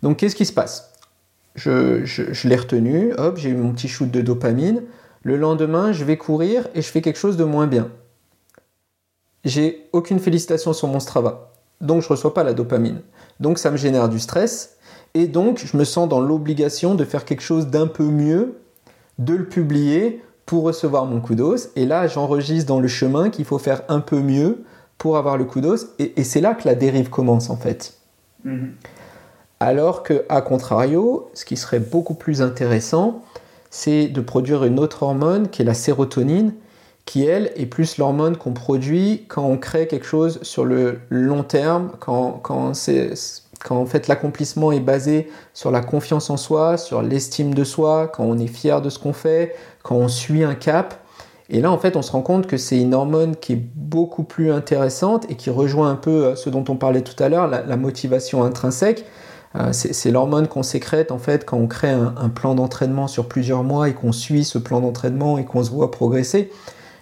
[0.03, 0.93] Donc qu'est-ce qui se passe?
[1.55, 4.83] Je, l'ai retenu, hop, j'ai eu mon petit shoot de dopamine.
[5.23, 7.89] Le lendemain, je vais courir et je fais quelque chose de moins bien.
[9.45, 11.53] J'ai aucune félicitation sur mon Strava.
[11.81, 13.01] Donc je ne reçois pas la dopamine.
[13.41, 14.77] Donc ça me génère du stress.
[15.15, 18.61] Et donc je me sens dans l'obligation de faire quelque chose d'un peu mieux,
[19.19, 21.71] de le publier pour recevoir mon coup d'os.
[21.77, 24.65] Et là, j'enregistre dans le chemin qu'il faut faire un peu mieux
[24.99, 25.89] pour avoir le coup d'os.
[25.99, 27.95] Et, c'est là que la dérive commence en fait.
[28.47, 28.71] Mm-hmm.
[29.61, 33.23] Alors que, à contrario, ce qui serait beaucoup plus intéressant,
[33.73, 36.53] c'est de produire une autre hormone qui est la sérotonine,
[37.07, 41.43] qui elle est plus l'hormone qu'on produit quand on crée quelque chose sur le long
[41.43, 42.73] terme, quand, quand,
[43.65, 48.09] quand en fait l'accomplissement est basé sur la confiance en soi, sur l'estime de soi,
[48.15, 51.03] quand on est fier de ce qu'on fait, quand on suit un cap.
[51.49, 54.23] Et là, en fait, on se rend compte que c'est une hormone qui est beaucoup
[54.23, 57.49] plus intéressante et qui rejoint un peu euh, ce dont on parlait tout à l'heure,
[57.49, 59.07] la motivation intrinsèque.
[59.55, 63.65] Euh, c'est l'hormone qu'on sécrète en fait quand on crée un, plan d'entraînement sur plusieurs
[63.65, 66.51] mois et qu'on suit ce plan d'entraînement et qu'on se voit progresser.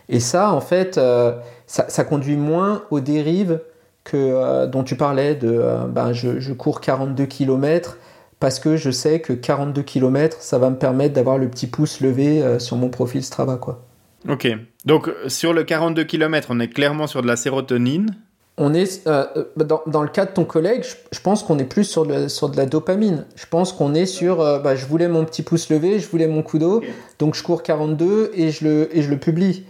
[0.08, 1.36] Et ça, en fait, euh,
[1.66, 3.60] ça, conduit moins aux dérives
[4.02, 7.98] que, euh, dont tu parlais de ben, je, cours 42 km
[8.40, 12.00] parce que je sais que 42 km, ça va me permettre d'avoir le petit pouce
[12.00, 13.56] levé sur mon profil Strava.
[13.58, 13.84] Quoi.
[14.28, 14.48] Ok,
[14.86, 18.16] donc sur le 42 km, on est clairement sur de la sérotonine
[18.60, 21.84] on est euh, euh, dans, le cas de ton collègue, je, pense qu'on est plus
[21.84, 23.24] sur, sur de la dopamine.
[23.34, 26.28] Je pense qu'on est sur, euh, bah, je voulais mon petit pouce levé, je voulais
[26.28, 26.82] mon coup d'eau,
[27.18, 29.64] donc je cours 42 et je le, et je le publie.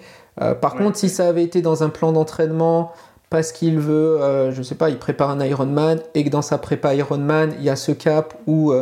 [0.60, 2.92] par contre, si ça avait été dans un plan d'entraînement
[3.28, 6.94] parce qu'il veut, je sais pas, il prépare un Ironman et que dans sa prépa
[6.94, 8.72] Ironman, il y a ce cap où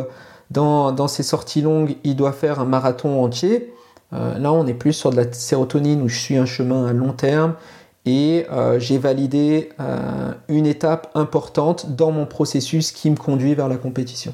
[0.49, 3.73] dans, dans ses sorties longues, il doit faire un marathon entier.
[4.11, 7.11] là, on est plus sur de la sérotonine où je suis un chemin à long
[7.11, 7.53] terme
[8.05, 13.67] et euh, j'ai validé euh, une étape importante dans mon processus qui me conduit vers
[13.67, 14.33] la compétition.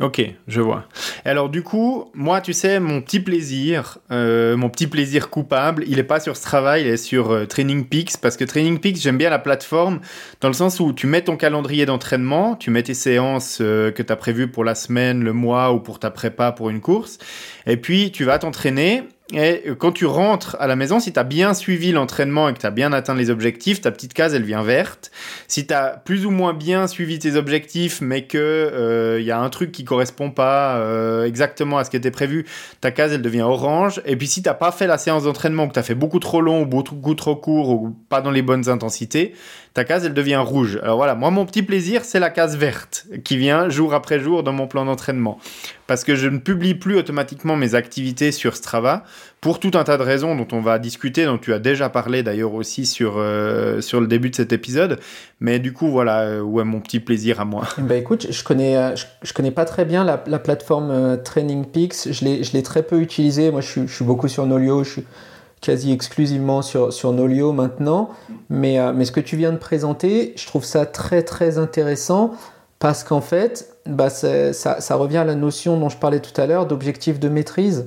[0.00, 0.84] Ok, je vois.
[1.24, 5.98] Alors du coup, moi, tu sais, mon petit plaisir, euh, mon petit plaisir coupable, il
[5.98, 9.28] est pas sur Strava, il est sur Training Peaks, parce que Training Peaks, j'aime bien
[9.28, 9.98] la plateforme,
[10.40, 14.12] dans le sens où tu mets ton calendrier d'entraînement, tu mets tes séances que tu
[14.12, 17.18] as prévues pour la semaine, le mois ou pour ta prépa pour une course,
[17.66, 19.02] et puis tu vas t'entraîner,
[19.34, 22.60] et quand tu rentres à la maison, si tu as bien suivi l'entraînement et que
[22.60, 25.10] tu as bien atteint les objectifs, ta petite case, elle vient verte.
[25.48, 29.38] Si tu as plus ou moins bien suivi tes objectifs, mais que euh, y a
[29.38, 32.46] un truc qui correspond pas euh, exactement à ce qui était prévu,
[32.80, 34.00] ta case, elle devient orange.
[34.06, 36.40] Et puis si tu pas fait la séance d'entraînement, que tu as fait beaucoup trop
[36.40, 39.34] long ou beaucoup trop court ou pas dans les bonnes intensités,
[39.78, 40.80] ta case, elle devient rouge.
[40.82, 44.42] Alors voilà, moi, mon petit plaisir, c'est la case verte qui vient jour après jour
[44.42, 45.38] dans mon plan d'entraînement.
[45.86, 49.04] Parce que je ne publie plus automatiquement mes activités sur Strava
[49.40, 52.24] pour tout un tas de raisons dont on va discuter, dont tu as déjà parlé
[52.24, 54.98] d'ailleurs aussi sur, euh, sur le début de cet épisode.
[55.38, 57.62] Mais du coup, voilà, euh, où est mon petit plaisir à moi.
[57.78, 62.10] Bah écoute, je connais, euh, je, connais pas très bien la, la plateforme Training Peaks.
[62.10, 63.52] Je l'ai très peu utilisée.
[63.52, 64.82] Moi, je je suis beaucoup sur Nolio.
[64.82, 65.04] Je suis
[65.60, 68.10] quasi exclusivement sur, sur Nolio maintenant.
[68.48, 72.32] Mais, mais ce que tu viens de présenter, je trouve ça très très intéressant
[72.78, 76.46] parce qu'en fait, bah ça, ça, revient à la notion dont je parlais tout à
[76.46, 77.86] l'heure d'objectif de maîtrise.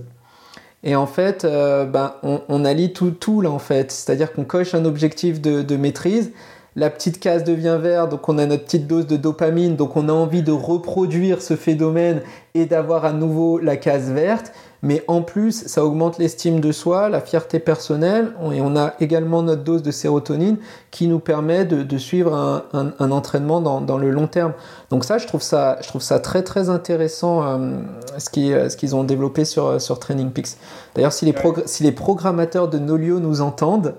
[0.83, 3.91] Et en fait, euh, bah, on, on, allie tout, tout là en fait.
[3.91, 6.31] C'est-à-dire qu'on coche un objectif de, de, maîtrise,
[6.75, 10.09] la petite case devient verte, donc on a notre petite dose de dopamine, donc on
[10.09, 12.21] a envie de reproduire ce phénomène
[12.53, 14.51] et d'avoir à nouveau la case verte
[14.83, 19.43] mais en plus, ça augmente l'estime de soi, la fierté personnelle, et on a également
[19.43, 20.57] notre dose de sérotonine
[20.89, 24.53] qui nous permet de, suivre un, entraînement dans, le long terme.
[24.89, 27.81] Donc ça, je trouve ça, je trouve ça très très intéressant euh,
[28.17, 30.57] ce qu'ils ont développé sur, sur Training Peaks.
[30.95, 33.93] D'ailleurs, si, les si les programmateurs de Nolio nous entendent,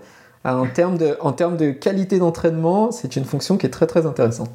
[0.44, 3.86] euh, en termes de, en termes de qualité d'entraînement, c'est une fonction qui est très
[3.86, 4.50] très intéressante.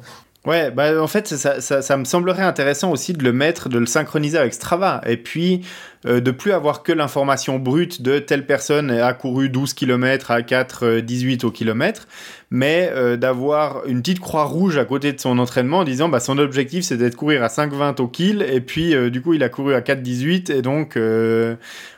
[0.48, 3.84] Ouais, bah en fait, ça, ça, me semblerait intéressant aussi de le mettre, de le
[3.84, 5.02] synchroniser avec Strava.
[5.04, 5.60] Et puis,
[6.06, 10.40] euh, de plus avoir que l'information brute de telle personne a couru 12 km à
[10.40, 12.08] 4, 18 euh, au kilomètre,
[12.50, 16.20] mais euh, d'avoir une petite croix rouge à côté de son entraînement en disant bah,
[16.20, 19.50] son objectif c'était de courir à 5,20 au kill, et puis du coup il a
[19.50, 20.96] couru à 4,18, et donc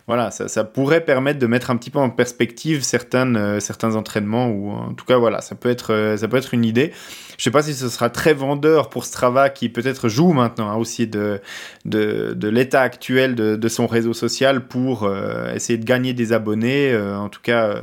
[0.08, 4.72] voilà, ça, ça, pourrait permettre de mettre un petit peu en perspective certains entraînements, ou
[4.72, 6.92] en tout cas voilà, ça peut être, ça peut être une idée.
[7.40, 10.76] Je sais pas si ce sera très vendeur pour Strava qui peut-être joue maintenant hein,
[10.76, 11.40] aussi de,
[11.87, 16.92] l'état actuel de, de, son réseau social pour euh, essayer de gagner des abonnés.
[16.92, 17.81] Euh, en tout cas, euh,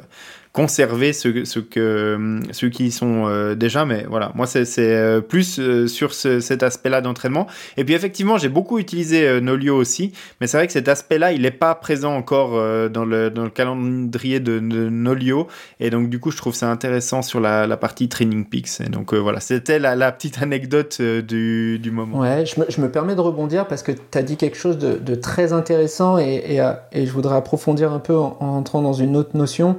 [0.58, 3.86] conserver ce, ceux qui y sont euh, déjà.
[3.86, 7.46] Mais voilà, moi, c'est euh, plus euh, sur cet aspect-là d'entraînement.
[7.78, 10.14] Et puis, effectivement, j'ai beaucoup utilisé Nolio aussi.
[10.42, 12.54] Mais c'est vrai que cet aspect-là, il n'est pas présent encore
[12.90, 15.48] dans, le, calendrier de, Nolio.
[15.80, 18.82] Et donc, du coup, je trouve ça intéressant sur la, partie Training Peaks.
[18.84, 22.20] Et donc, voilà, c'était la, petite anecdote du, moment.
[22.20, 25.54] Ouais, je me, permets de rebondir parce que tu as dit quelque chose de, très
[25.54, 26.60] intéressant et,
[26.92, 29.78] et, je voudrais approfondir un peu en entrant dans une autre notion.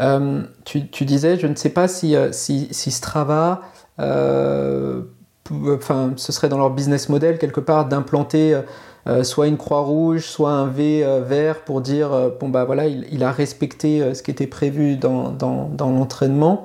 [0.00, 3.62] Euh, tu, disais, je ne sais pas si, euh, si, Strava,
[4.00, 5.02] euh,
[5.68, 8.60] enfin, ce serait dans leur business model quelque part d'implanter
[9.22, 13.32] soit une croix rouge, soit un V vert pour dire, bon bah voilà, il, a
[13.32, 16.64] respecté ce qui était prévu dans, dans, l'entraînement.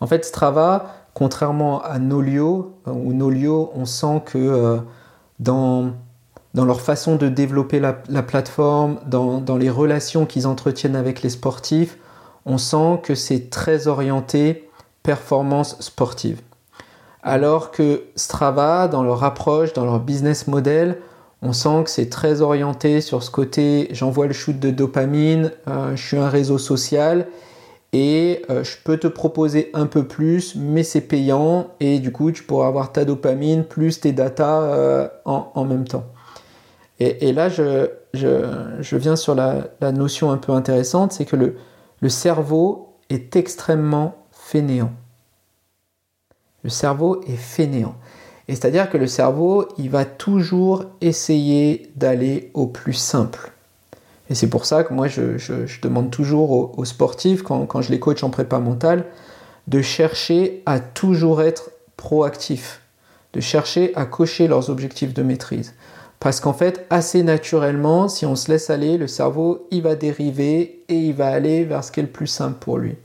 [0.00, 4.80] En fait, Strava, contrairement à Nolio, ou Nolio, on sent que
[5.38, 5.92] dans
[6.54, 11.22] dans leur façon de développer la, la plateforme, dans, dans les relations qu'ils entretiennent avec
[11.22, 11.98] les sportifs,
[12.46, 14.68] on sent que c'est très orienté
[15.02, 16.40] performance sportive.
[17.22, 20.98] Alors que Strava, dans leur approche, dans leur business model,
[21.40, 25.96] on sent que c'est très orienté sur ce côté j'envoie le shoot de dopamine, euh,
[25.96, 27.26] je suis un réseau social
[27.92, 32.32] et euh, je peux te proposer un peu plus, mais c'est payant et du coup
[32.32, 36.04] tu pourras avoir ta dopamine plus tes datas euh, en, même temps.
[37.00, 37.88] Et, là, je,
[38.92, 41.56] viens sur la notion un peu intéressante, c'est que le,
[42.04, 44.92] le cerveau est extrêmement fainéant.
[46.62, 47.94] Le cerveau est fainéant.
[48.46, 53.52] Et c'est-à-dire que le cerveau, il va toujours essayer d'aller au plus simple.
[54.28, 58.22] Et c'est pour ça que moi, je, demande toujours aux, sportifs, quand, je les coach
[58.22, 59.06] en prépa mentale,
[59.66, 62.82] de chercher à toujours être proactif,
[63.32, 65.72] de chercher à cocher leurs objectifs de maîtrise.
[66.24, 70.82] Parce qu'en fait, assez naturellement, si on se laisse aller, le cerveau, il va dériver
[70.88, 72.96] et il va aller vers ce qui est le plus simple pour lui.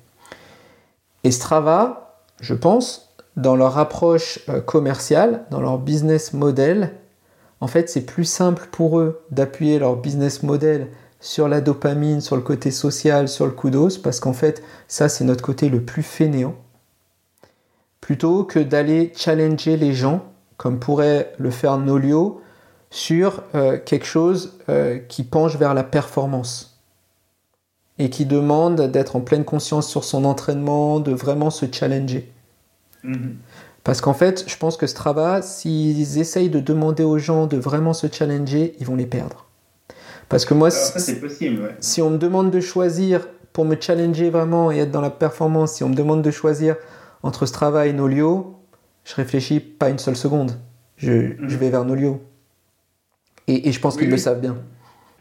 [1.26, 6.94] Et Strava, je pense, dans leur approche euh, commerciale, dans leur business model,
[7.60, 10.88] en fait, c'est plus simple pour eux d'appuyer leur business model
[11.20, 15.26] sur la dopamine, sur le côté social, sur le kudos, parce qu'en fait, ça, c'est
[15.26, 16.56] notre côté le plus fainéant,
[18.00, 20.24] plutôt que d'aller challenger les gens,
[20.56, 22.40] comme pourrait le faire Nolio,
[22.90, 26.80] sur euh, quelque chose euh, qui penche vers la performance
[28.00, 32.32] et qui demande d'être en pleine conscience sur son entraînement, de vraiment se challenger.
[33.04, 33.36] Mhm.
[33.84, 37.94] Parce qu'en fait, je pense que Strava, s'ils essayent de demander aux gens de vraiment
[37.94, 39.46] se challenger, ils vont les perdre.
[40.30, 44.92] Parce que moi, si on me demande de choisir pour me challenger vraiment et être
[44.92, 46.76] dans la performance, si on me demande de choisir
[47.24, 48.56] entre Strava et Nolio,
[49.04, 50.52] je réfléchis pas une seule seconde.
[50.98, 51.48] Je, je mhm.
[51.48, 52.22] vais vers Nolio.
[53.50, 54.58] Et, je pense qu'ils le savent bien.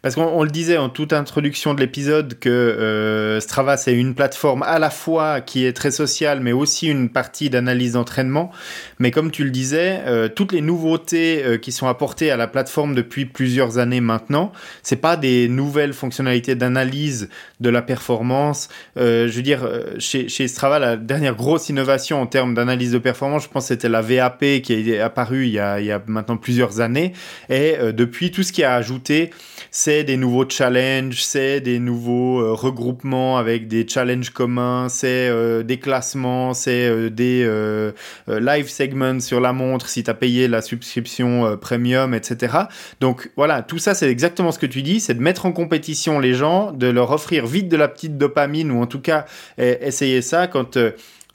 [0.03, 4.63] Parce qu'on le disait en toute introduction de l'épisode que euh, Strava c'est une plateforme
[4.63, 8.53] à la fois qui est très sociale mais aussi une partie d'analyse d'entraînement.
[9.01, 12.47] Mais comme tu le disais, euh, toutes les nouveautés euh, qui sont apportées à la
[12.47, 17.29] plateforme depuis plusieurs années maintenant, c'est pas des nouvelles fonctionnalités d'analyse
[17.61, 18.69] de la performance.
[18.97, 19.69] je veux dire,
[19.99, 24.01] chez, Strava, la dernière grosse innovation en termes d'analyse de performance, je pense c'était la
[24.01, 27.13] VAP qui est apparue il y a, il y a maintenant plusieurs années.
[27.49, 29.31] Et depuis, tout ce qui a ajouté,
[29.89, 35.79] des nouveaux challenges, c'est des nouveaux euh, regroupements avec des challenges communs, c'est euh, des
[35.79, 37.39] classements, c'est euh, des
[38.29, 42.57] live segments sur la montre si tu as payé la subscription premium, etc.
[43.01, 46.19] Donc voilà, tout ça c'est exactement ce que tu dis, c'est de mettre en compétition
[46.19, 49.25] les gens, de leur offrir vite de la petite dopamine ou en tout cas
[49.57, 50.79] essayer ça quand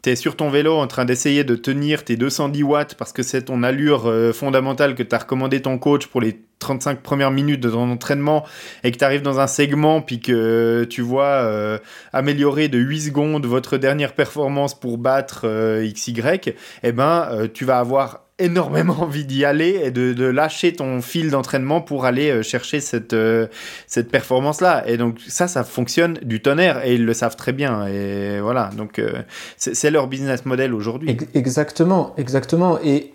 [0.03, 3.23] tu es sur ton vélo en train d'essayer de tenir tes 210 watts parce que
[3.23, 7.59] c'est ton allure fondamentale que tu as recommandé ton coach pour les 35 premières minutes
[7.59, 8.45] de ton entraînement
[8.83, 11.77] et que tu arrives dans un segment puis que tu vois euh,
[12.13, 16.21] améliorer de 8 secondes votre dernière performance pour battre euh, XY,
[16.83, 21.31] eh ben euh, tu vas avoir énormément envie d'y aller et de, lâcher ton fil
[21.31, 23.15] d'entraînement pour aller chercher cette,
[23.87, 24.83] cette performance-là.
[24.87, 27.87] Et donc ça, ça fonctionne du tonnerre et ils le savent très bien.
[27.87, 29.01] Et voilà, donc
[29.57, 31.17] c'est leur business model aujourd'hui.
[31.33, 32.79] Exactement, exactement.
[32.83, 33.11] Et,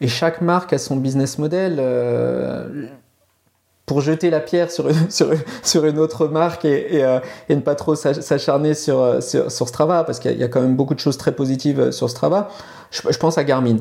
[0.00, 1.76] et chaque marque a son business model.
[1.78, 2.86] Euh,
[3.86, 5.30] pour jeter la pierre sur, sur,
[5.62, 10.18] sur une autre marque et, et, euh, ne pas trop s'acharner sur, sur, Strava, parce
[10.18, 12.50] qu'il y, a quand même beaucoup de choses très positives sur Strava,
[12.90, 13.78] je pense à Garmin.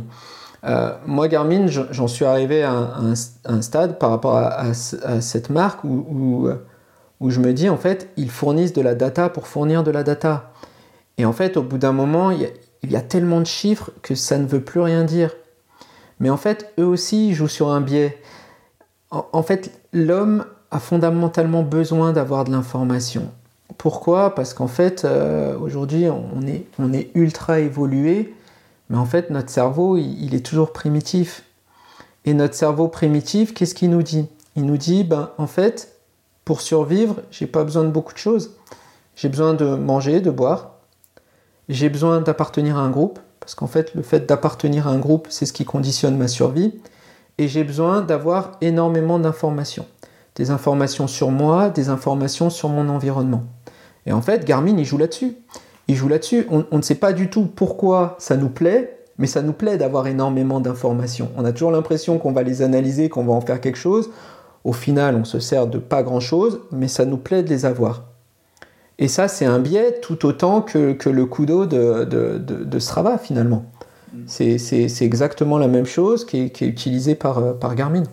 [0.63, 6.49] Euh, moi, Garmin, j'en suis arrivé à un, stade par rapport à, cette marque où,
[7.21, 10.51] je me dis, en fait, ils fournissent de la data pour fournir de la data.
[11.17, 12.49] Et en fait, au bout d'un moment, il
[12.83, 15.31] y, a, tellement de chiffres que ça ne veut plus rien dire.
[16.19, 18.17] Mais en fait, eux aussi jouent sur un biais.
[19.11, 23.31] En, fait, l'homme a fondamentalement besoin d'avoir de l'information.
[23.77, 24.33] Pourquoi?
[24.35, 28.35] Parce qu'en fait, euh, aujourd'hui, on est ultra évolué,
[28.89, 31.43] mais en fait, notre cerveau, il, est toujours primitif.
[32.25, 34.27] Et notre cerveau primitif, qu'est-ce qu'il nous dit?
[34.55, 35.99] Il nous dit, ben, en fait,
[36.45, 38.55] pour survivre, j'ai pas besoin de beaucoup de choses.
[39.15, 40.75] J'ai besoin de manger, de boire.
[41.69, 43.19] J'ai besoin d'appartenir à un groupe.
[43.39, 46.73] Parce qu'en fait, le fait d'appartenir à un groupe, c'est ce qui conditionne ma survie.
[47.37, 49.85] Et j'ai besoin d'avoir énormément d'informations.
[50.35, 53.43] Des informations sur moi, des informations sur mon environnement.
[54.05, 55.35] Et en fait, Garmin, il joue là-dessus.
[55.87, 56.47] Il joue là-dessus.
[56.49, 60.07] On, ne sait pas du tout pourquoi ça nous plaît, mais ça nous plaît d'avoir
[60.07, 61.29] énormément d'informations.
[61.37, 64.09] On a toujours l'impression qu'on va les analyser, qu'on va en faire quelque chose.
[64.63, 68.03] Au final, on se sert de pas grand-chose, mais ça nous plaît de les avoir.
[68.99, 72.79] Et ça, c'est un biais tout autant que, que le kudo de, de, de, de
[72.79, 73.65] Strava finalement.
[74.13, 74.23] Mm.
[74.27, 78.03] C'est exactement la même chose qui est, qui est utilisée par, par Garmin.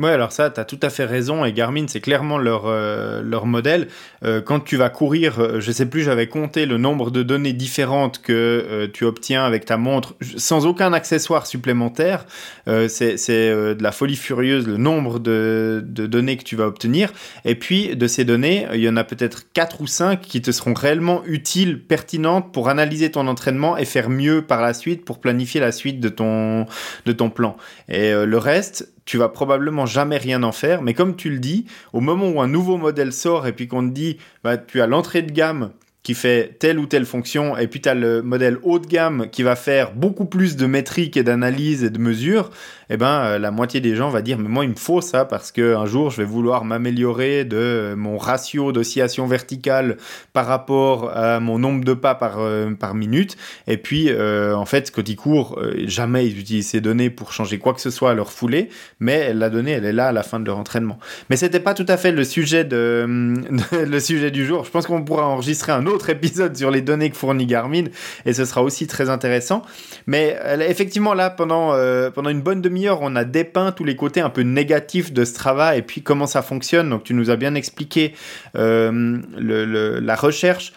[0.00, 1.44] Oui, alors ça, tu as tout à fait raison.
[1.44, 3.88] Et Garmin, c'est clairement leur, euh, leur modèle.
[4.24, 7.52] Euh, quand tu vas courir, euh, je sais plus, j'avais compté le nombre de données
[7.52, 12.26] différentes que tu obtiens avec ta montre sans aucun accessoire supplémentaire.
[12.66, 17.12] c'est de la folie furieuse le nombre de, de, données que tu vas obtenir.
[17.44, 20.52] Et puis, de ces données, il y en a peut-être 4 ou 5 qui te
[20.52, 25.20] seront réellement utiles, pertinentes pour analyser ton entraînement et faire mieux par la suite pour
[25.20, 26.66] planifier la suite de ton,
[27.06, 27.56] de ton plan.
[27.88, 30.82] Et le reste, tu vas probablement jamais rien en faire.
[30.82, 33.88] Mais comme tu le dis, au moment où un nouveau modèle sort et puis qu'on
[33.88, 35.70] te dit, bah, tu as l'entrée de gamme
[36.02, 39.28] qui fait telle ou telle fonction, et puis tu as le modèle haut de gamme
[39.30, 42.50] qui va faire beaucoup plus de métriques et d'analyse et de mesures,
[42.90, 45.24] eh ben, euh, la moitié des gens va dire, mais moi, il me faut ça
[45.24, 49.98] parce qu'un jour, je vais vouloir m'améliorer de mon ratio d'oscillation verticale
[50.32, 53.36] par rapport à mon nombre de pas par, euh, par minute.
[53.66, 57.58] Et puis, euh, en fait, quand ils courent, jamais ils utilisent ces données pour changer
[57.58, 58.70] quoi que ce soit à leur foulée,
[59.00, 60.98] mais la donnée, elle est là à la fin de leur entraînement.
[61.28, 63.06] Mais c'était pas tout à fait le sujet, de,
[63.72, 64.64] le sujet du jour.
[64.64, 67.84] Je pense qu'on pourra enregistrer un autre épisode sur les données que fournit Garmin
[68.24, 69.62] et ce sera aussi très intéressant.
[70.06, 71.72] Mais effectivement, là, pendant,
[72.14, 75.76] pendant une bonne demi on a dépeint tous les côtés un peu négatifs de Strava
[75.76, 76.90] et puis comment ça fonctionne.
[76.90, 78.14] Donc tu nous as bien expliqué
[78.56, 80.72] euh, la recherche.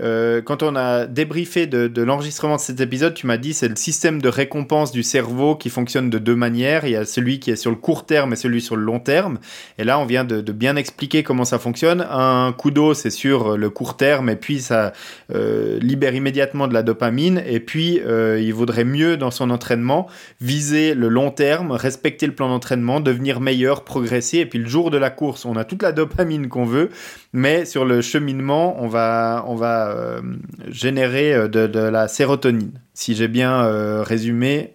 [0.00, 3.76] Euh, quand on a débriefé de, l'enregistrement de cet épisode, tu m'as dit c'est le
[3.76, 6.84] système de récompense du cerveau qui fonctionne de deux manières.
[6.84, 8.98] Il y a celui qui est sur le court terme et celui sur le long
[8.98, 9.38] terme.
[9.78, 12.04] Et là, on vient de, bien expliquer comment ça fonctionne.
[12.10, 14.92] Un coup d'eau, c'est sur le court terme et puis ça
[15.34, 17.42] euh, libère immédiatement de la dopamine.
[17.46, 20.08] Et puis, euh, il vaudrait mieux dans son entraînement
[20.40, 24.38] viser le long terme, respecter le plan d'entraînement, devenir meilleur, progresser.
[24.38, 26.90] Et puis le jour de la course, on a toute la dopamine qu'on veut,
[27.32, 30.20] mais sur le cheminement, on va, on va euh,
[30.68, 34.74] générer euh, de, la sérotonine, si j'ai bien euh, résumé.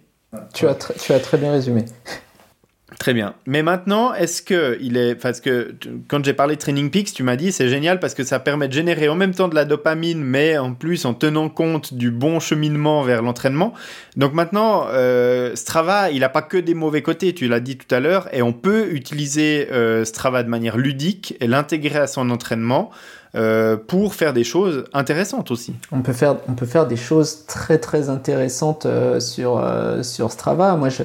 [0.54, 1.84] Tu as, tu as très bien résumé.
[3.00, 3.34] Très bien.
[3.46, 5.74] Mais maintenant, est-ce que il est parce que
[6.06, 8.68] quand j'ai parlé de Training Peaks, tu m'as dit c'est génial parce que ça permet
[8.68, 12.10] de générer en même temps de la dopamine, mais en plus en tenant compte du
[12.10, 13.72] bon cheminement vers l'entraînement.
[14.18, 17.32] Donc maintenant, euh, Strava, il n'a pas que des mauvais côtés.
[17.32, 21.34] Tu l'as dit tout à l'heure, et on peut utiliser euh, Strava de manière ludique
[21.40, 22.90] et l'intégrer à son entraînement.
[23.36, 25.76] Euh, pour faire des choses intéressantes aussi.
[25.92, 28.88] On peut faire, on peut faire des choses très très intéressantes
[29.20, 29.64] sur,
[30.02, 30.74] sur Strava.
[30.74, 31.04] Moi, je,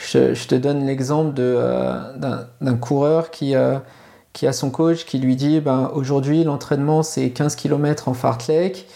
[0.00, 3.78] je, te donne l'exemple euh, d'un coureur qui, euh,
[4.32, 8.86] qui a son coach qui lui dit ben, aujourd'hui l'entraînement c'est 15 km en fartlek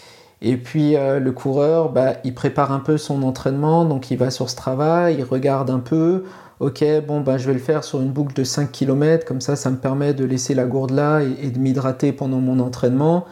[0.41, 4.31] et puis euh, le coureur bah, il prépare un peu son entraînement donc il va
[4.31, 6.23] sur ce travail, il regarde un peu
[6.59, 9.55] ok bon ben, je vais le faire sur une boucle de 5 km comme ça
[9.55, 13.25] ça me permet de laisser la gourde là et, de m'hydrater pendant mon entraînement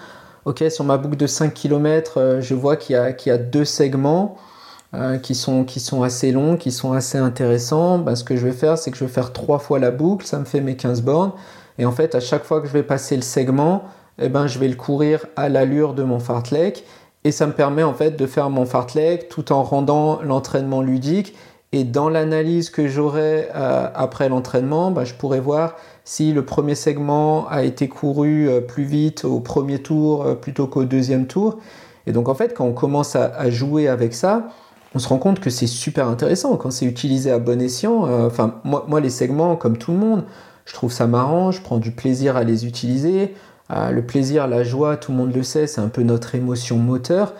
[0.45, 4.37] ok sur ma boucle de 5 km je vois qu'il y, a deux segments
[4.95, 5.65] euh, qui, sont,
[6.03, 9.03] assez longs, qui sont assez intéressants, bah, ce que je vais faire, c'est que je
[9.03, 11.31] vais faire trois fois la boucle, ça me fait mes 15 bornes.
[11.79, 13.85] Et en fait, à chaque fois que je vais passer le segment,
[14.19, 16.85] eh ben, je vais le courir à l'allure de mon fartlek.
[17.23, 21.33] Et ça me permet en fait de faire mon fartlek tout en rendant l'entraînement ludique.
[21.73, 26.75] Et dans l'analyse que j'aurai euh, après l'entraînement, bah, je pourrais voir si le premier
[26.75, 31.57] segment a été couru euh, plus vite au premier tour plutôt qu'au deuxième tour.
[32.07, 34.47] Et donc en fait, quand on commence à jouer avec ça,
[34.95, 38.05] on se rend compte que c'est super intéressant quand c'est utilisé à bon escient.
[38.05, 40.23] Euh, enfin, moi, moi, les segments, comme tout le monde,
[40.65, 43.33] je trouve ça marrant, je prends du plaisir à les utiliser.
[43.71, 46.77] Euh, le plaisir, la joie, tout le monde le sait, c'est un peu notre émotion
[46.77, 47.33] moteur.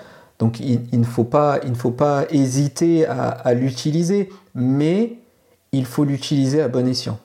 [0.44, 1.62] Donc il, ne, faut pas,
[2.30, 5.14] hésiter à l'utiliser, mais
[5.72, 7.18] il faut l'utiliser à bon escient.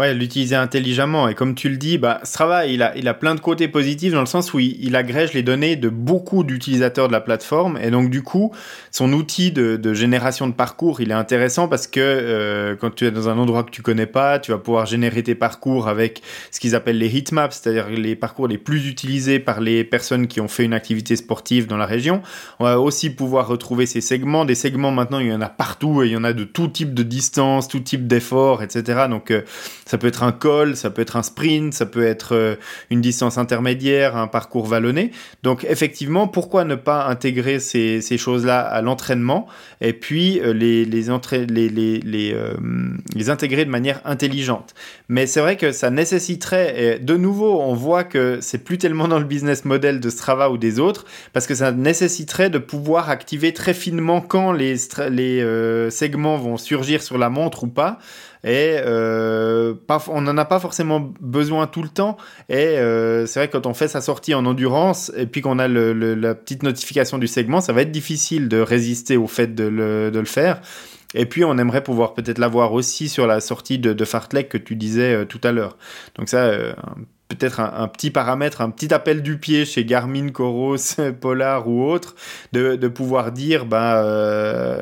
[0.00, 1.28] Ouais, l'utiliser intelligemment.
[1.28, 4.12] Et comme tu le dis, bah, Strava, il a, il a plein de côtés positifs
[4.12, 7.78] dans le sens où il, agrège les données de beaucoup d'utilisateurs de la plateforme.
[7.80, 8.50] Et donc, du coup,
[8.90, 13.06] son outil de, de génération de parcours, il est intéressant parce que euh, quand tu
[13.06, 16.22] es dans un endroit que tu connais pas, tu vas pouvoir générer tes parcours avec
[16.50, 20.40] ce qu'ils appellent les heatmaps, c'est-à-dire les parcours les plus utilisés par les personnes qui
[20.40, 22.20] ont fait une activité sportive dans la région.
[22.58, 24.44] On va aussi pouvoir retrouver ces segments.
[24.44, 26.66] Des segments, maintenant, il y en a partout et il y en a de tout
[26.66, 29.04] type de distance, tout type d'effort, etc.
[29.08, 29.42] Donc, euh,
[29.86, 32.56] ça peut être un col, ça peut être un sprint, ça peut être euh,
[32.90, 35.10] une distance intermédiaire, un parcours vallonné.
[35.42, 39.46] Donc effectivement, pourquoi ne pas intégrer ces, choses-là à l'entraînement
[39.80, 41.48] et puis euh, euh,
[43.14, 44.74] les, intégrer de manière intelligente?
[45.08, 49.08] Mais c'est vrai que ça nécessiterait, et de nouveau, on voit que c'est plus tellement
[49.08, 53.10] dans le business model de Strava ou des autres, parce que ça nécessiterait de pouvoir
[53.10, 54.76] activer très finement quand les
[55.90, 57.98] segments vont surgir sur la montre ou pas.
[58.44, 59.74] Et euh,
[60.08, 62.18] on n'en a pas forcément besoin tout le temps.
[62.50, 65.58] Et euh, c'est vrai que quand on fait sa sortie en endurance et puis qu'on
[65.58, 69.64] a la petite notification du segment, ça va être difficile de résister au fait de
[69.64, 70.60] le, faire.
[71.14, 74.58] Et puis, on aimerait pouvoir peut-être l'avoir aussi sur la sortie de, de Fartlek que
[74.58, 75.78] tu disais euh, tout à l'heure.
[76.16, 76.50] Donc ça,
[77.28, 80.76] peut-être un, petit paramètre, un petit appel du pied chez Garmin, Coros,
[81.20, 82.14] Polar ou autre,
[82.52, 84.80] de, pouvoir dire bah, euh,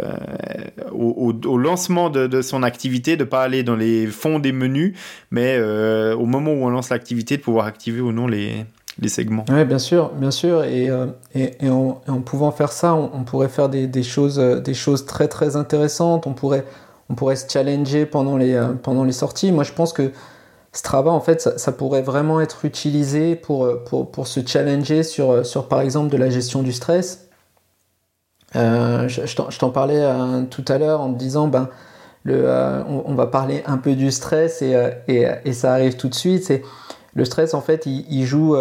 [0.93, 4.97] au, lancement de, son activité, de ne pas aller dans les fonds des menus,
[5.31, 8.67] mais euh, au moment où on lance l'activité, de pouvoir activer ou non les,
[9.07, 9.45] segments.
[9.49, 10.65] Oui, bien sûr, bien sûr.
[10.65, 15.29] Et, euh, et, en, pouvant faire ça, on, pourrait faire des, choses, des choses très
[15.29, 16.27] très intéressantes.
[16.27, 16.65] On pourrait,
[17.09, 19.53] on pourrait se challenger pendant les, pendant les sorties.
[19.53, 20.11] Moi, je pense que
[20.75, 25.31] Strava, en fait, ça, pourrait vraiment être utilisé pour, euh, pour, pour, se challenger sur,
[25.31, 27.29] euh, sur, par exemple, de la gestion du stress.
[28.57, 30.03] Euh, je, t'en parlais
[30.51, 31.69] tout à l'heure en te disant, ben,
[32.25, 32.47] le,
[32.87, 34.77] on, va parler un peu du stress et,
[35.09, 36.45] et, ça arrive tout de suite.
[36.45, 36.63] C'est
[37.15, 38.55] le stress, en fait, il, joue,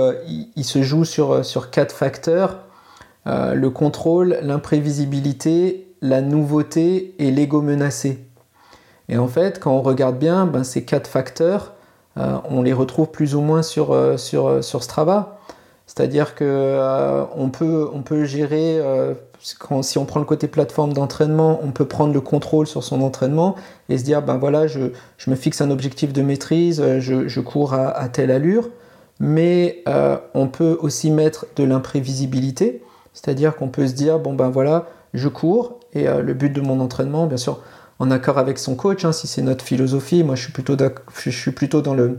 [0.55, 2.59] il, se joue sur, sur quatre facteurs
[3.26, 8.26] le contrôle, l'imprévisibilité, la nouveauté et l'ego menacé.
[9.09, 11.74] Et en fait, quand on regarde bien, ben, ces quatre facteurs,
[12.16, 15.38] on les retrouve plus ou moins sur, euh, sur, euh, sur Strava.
[15.88, 16.80] C'est-à-dire que
[17.36, 18.80] on, peut, on peut gérer,
[19.39, 23.55] si on prend le côté plateforme d'entraînement, on peut prendre le contrôle sur son entraînement
[23.89, 24.91] et se dire, ben voilà, je,
[25.28, 28.70] me fixe un objectif de maîtrise, je, cours à, telle allure.
[29.20, 29.84] Mais
[30.34, 32.82] on peut aussi mettre de l'imprévisibilité,
[33.12, 36.80] c'est-à-dire qu'on peut se dire, bon ben voilà, je cours et le but de mon
[36.80, 37.59] entraînement, bien sûr,
[38.01, 40.23] en accord avec son coach, hein, si c'est notre philosophie.
[40.23, 40.51] Moi, je suis
[41.51, 42.17] plutôt, dans, le,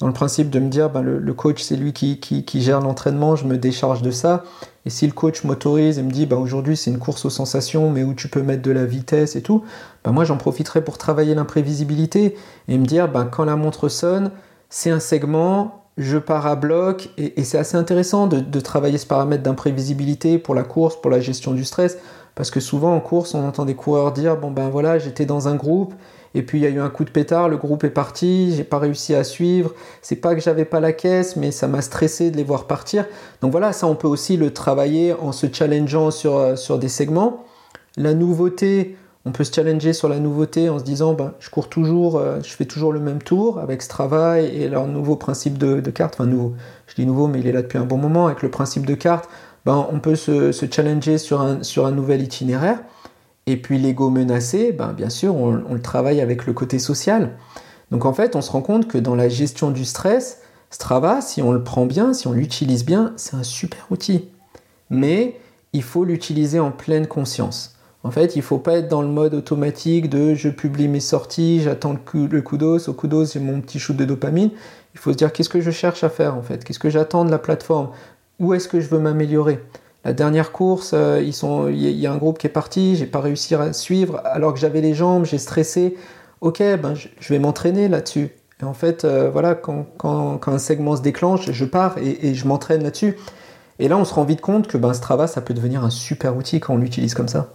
[0.00, 3.36] dans le principe de me dire, ben, le, coach, c'est lui qui, qui, gère l'entraînement,
[3.36, 4.42] je me décharge de ça.
[4.86, 7.92] Et si le coach m'autorise et me dit, ben, aujourd'hui, c'est une course aux sensations,
[7.92, 9.62] mais où tu peux mettre de la vitesse et tout,
[10.02, 14.32] ben, moi, j'en profiterai pour travailler l'imprévisibilité et me dire, ben, quand la montre sonne,
[14.68, 19.06] c'est un segment, je pars à bloc, et, c'est assez intéressant de, de travailler ce
[19.06, 21.98] paramètre d'imprévisibilité pour la course, pour la gestion du stress.
[22.34, 25.48] Parce que souvent en course, on entend des coureurs dire Bon ben voilà, j'étais dans
[25.48, 25.94] un groupe
[26.34, 28.64] et puis il y a eu un coup de pétard, le groupe est parti, j'ai
[28.64, 29.72] pas réussi à suivre.
[30.00, 33.04] C'est pas que j'avais pas la caisse, mais ça m'a stressé de les voir partir.
[33.42, 37.44] Donc voilà, ça on peut aussi le travailler en se challengeant sur, euh, des segments.
[37.96, 41.68] La nouveauté, on peut se challenger sur la nouveauté en se disant ben, je cours
[41.68, 45.58] toujours, euh, je fais toujours le même tour avec ce travail et leur nouveau principe
[45.58, 46.14] de, de carte.
[46.14, 46.54] Enfin, nouveau,
[46.86, 48.26] je dis nouveau, mais il est là depuis un bon moment.
[48.28, 49.28] Avec le principe de carte,
[49.66, 52.80] ben, on peut se, challenger sur un, nouvel itinéraire.
[53.46, 57.36] Et puis l'ego menacé, ben, bien sûr, on, le travaille avec le côté social.
[57.90, 60.40] Donc en fait, on se rend compte que dans la gestion du stress,
[60.70, 64.28] Strava, si on le prend bien, si on l'utilise bien, c'est un super outil.
[64.88, 65.40] Mais
[65.72, 67.76] il faut l'utiliser en pleine conscience.
[68.02, 71.00] En fait, il ne faut pas être dans le mode automatique de je publie mes
[71.00, 74.50] sorties, j'attends le coup d'os, au coup d'os j'ai mon petit shoot de dopamine.
[74.94, 77.24] Il faut se dire qu'est-ce que je cherche à faire en fait, qu'est-ce que j'attends
[77.24, 77.90] de la plateforme,
[78.40, 79.60] où est-ce que je veux m'améliorer?
[80.04, 83.54] La dernière course, euh, il y, a un groupe qui est parti, j'ai pas réussi
[83.54, 85.96] à suivre, alors que j'avais les jambes, j'ai stressé.
[86.40, 88.30] Ok, ben je, vais m'entraîner là-dessus.
[88.62, 92.46] Et en fait, euh, voilà, quand, quand, un segment se déclenche, je pars et, je
[92.46, 93.16] m'entraîne là-dessus.
[93.78, 96.34] Et là, on se rend vite compte que ben, Strava, ça peut devenir un super
[96.34, 97.52] outil quand on l'utilise comme ça.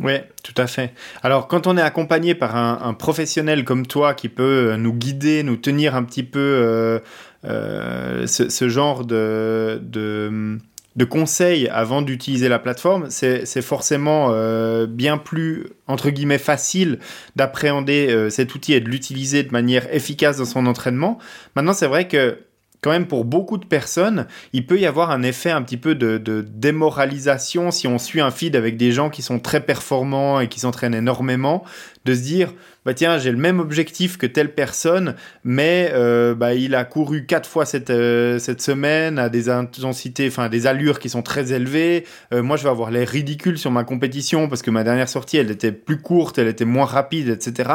[0.00, 0.92] Oui, tout à fait.
[1.22, 5.56] Alors, quand on est accompagné par un, professionnel comme toi qui peut nous guider, nous
[5.56, 7.00] tenir un petit peu euh,
[7.42, 10.58] ce, genre de, de
[10.96, 16.98] de conseils avant d'utiliser la plateforme, c'est forcément euh, bien plus, entre guillemets, facile
[17.36, 21.18] d'appréhender euh, cet outil et de l'utiliser de manière efficace dans son entraînement.
[21.54, 22.38] Maintenant, c'est vrai que
[22.80, 25.94] quand même pour beaucoup de personnes, il peut y avoir un effet un petit peu
[25.94, 26.18] de,
[26.48, 30.60] démoralisation si on suit un feed avec des gens qui sont très performants et qui
[30.60, 31.64] s'entraînent énormément,
[32.04, 32.54] de se dire
[32.86, 35.14] bah tiens j'ai le même objectif que telle personne,
[35.44, 40.28] mais euh, bah, il a couru quatre fois cette, euh, cette semaine à des intensités,
[40.28, 42.06] enfin des allures qui sont très élevées.
[42.32, 45.36] Euh, moi je vais avoir l'air ridicule sur ma compétition parce que ma dernière sortie
[45.36, 47.70] elle était plus courte, elle était moins rapide, etc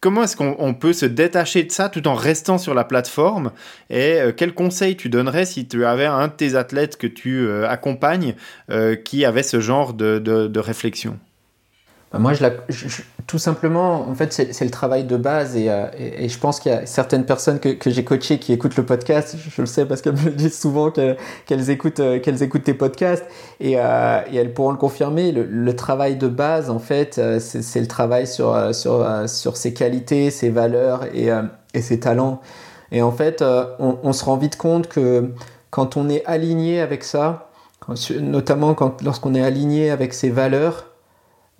[0.00, 3.52] comment est-ce qu'on peut se détacher de ça tout en restant sur la plateforme?
[3.90, 7.46] Et euh, quel conseil tu donnerais si tu avais un de tes athlètes que tu
[7.46, 8.34] euh, accompagnes
[8.70, 11.18] euh, qui avait ce genre de réflexion?
[12.18, 16.60] Moi, je, tout simplement, en fait, c'est le travail de base euh, et, je pense
[16.60, 19.36] qu'il y a certaines personnes que, j'ai coachées qui écoutent le podcast.
[19.36, 23.24] Je, le sais parce qu'elles me disent souvent qu'elles écoutent, euh, qu'elles écoutent tes podcasts
[23.62, 25.32] euh, et, elles pourront le confirmer.
[25.32, 30.50] Le, travail de base, en fait, c'est le travail sur, sur, sur ses qualités, ses
[30.50, 31.28] valeurs et,
[31.74, 32.40] et ses talents.
[32.92, 35.32] Et en fait, on, on, se rend vite compte que
[35.70, 37.50] quand on est aligné avec ça,
[38.20, 40.86] notamment quand, lorsqu'on est aligné avec ses valeurs,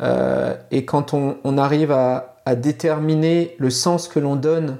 [0.01, 4.78] euh, et quand on, arrive à, déterminer le sens que l'on donne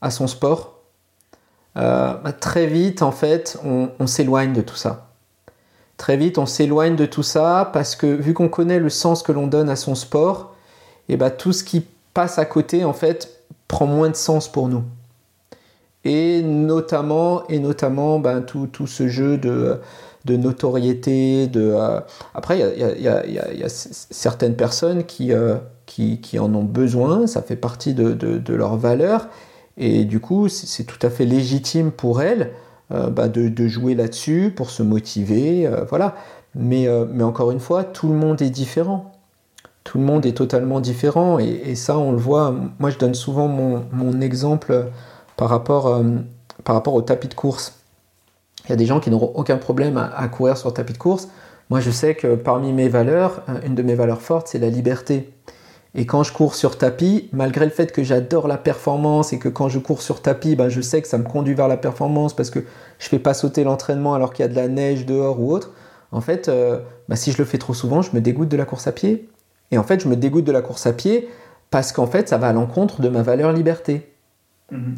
[0.00, 0.80] à son sport,
[1.76, 5.08] euh, bah, très vite, en fait, on, s'éloigne de tout ça.
[5.96, 9.32] Très vite, on s'éloigne de tout ça parce que vu qu'on connaît le sens que
[9.32, 10.54] l'on donne à son sport,
[11.08, 14.68] et bah, tout ce qui passe à côté, en fait, prend moins de sens pour
[14.68, 14.82] nous.
[16.04, 19.80] Et notamment, et notamment bah, tout, tout, ce jeu de
[20.24, 21.50] de notoriété.
[21.56, 22.00] Euh,
[22.34, 25.56] Après, il y a, certaines personnes qui, euh,
[25.86, 29.28] qui, en ont besoin, ça fait partie de, leurs valeurs,
[29.76, 32.52] et du coup, c'est tout à fait légitime pour elles
[32.92, 35.68] euh, bah, de, jouer là-dessus pour se motiver.
[35.88, 36.14] voilà.
[36.54, 36.88] Mais,
[37.22, 39.10] encore une fois, tout le monde est différent.
[39.82, 42.54] Tout le monde est totalement différent, et, ça, on le voit.
[42.78, 44.86] Moi, je donne souvent mon, exemple
[45.36, 47.83] par rapport au tapis de course.
[48.64, 51.28] Il y a des gens qui n'auront aucun problème à, courir sur tapis de course.
[51.70, 54.70] Moi, je sais que parmi mes valeurs, euh, une de mes valeurs fortes, c'est la
[54.70, 55.30] liberté.
[55.94, 59.48] Et quand je cours sur tapis, malgré le fait que j'adore la performance et que
[59.48, 62.34] quand je cours sur tapis, ben, je sais que ça me conduit vers la performance
[62.34, 62.60] parce que
[62.98, 65.52] je ne fais pas sauter l'entraînement alors qu'il y a de la neige dehors ou
[65.52, 65.70] autre,
[66.10, 68.64] en fait, euh, ben, si je le fais trop souvent, je me dégoûte de la
[68.64, 69.28] course à pied.
[69.70, 71.28] Et en fait, je me dégoûte de la course à pied
[71.70, 74.12] parce qu'en fait, ça va à l'encontre de ma valeur liberté.
[74.70, 74.94] Mmh.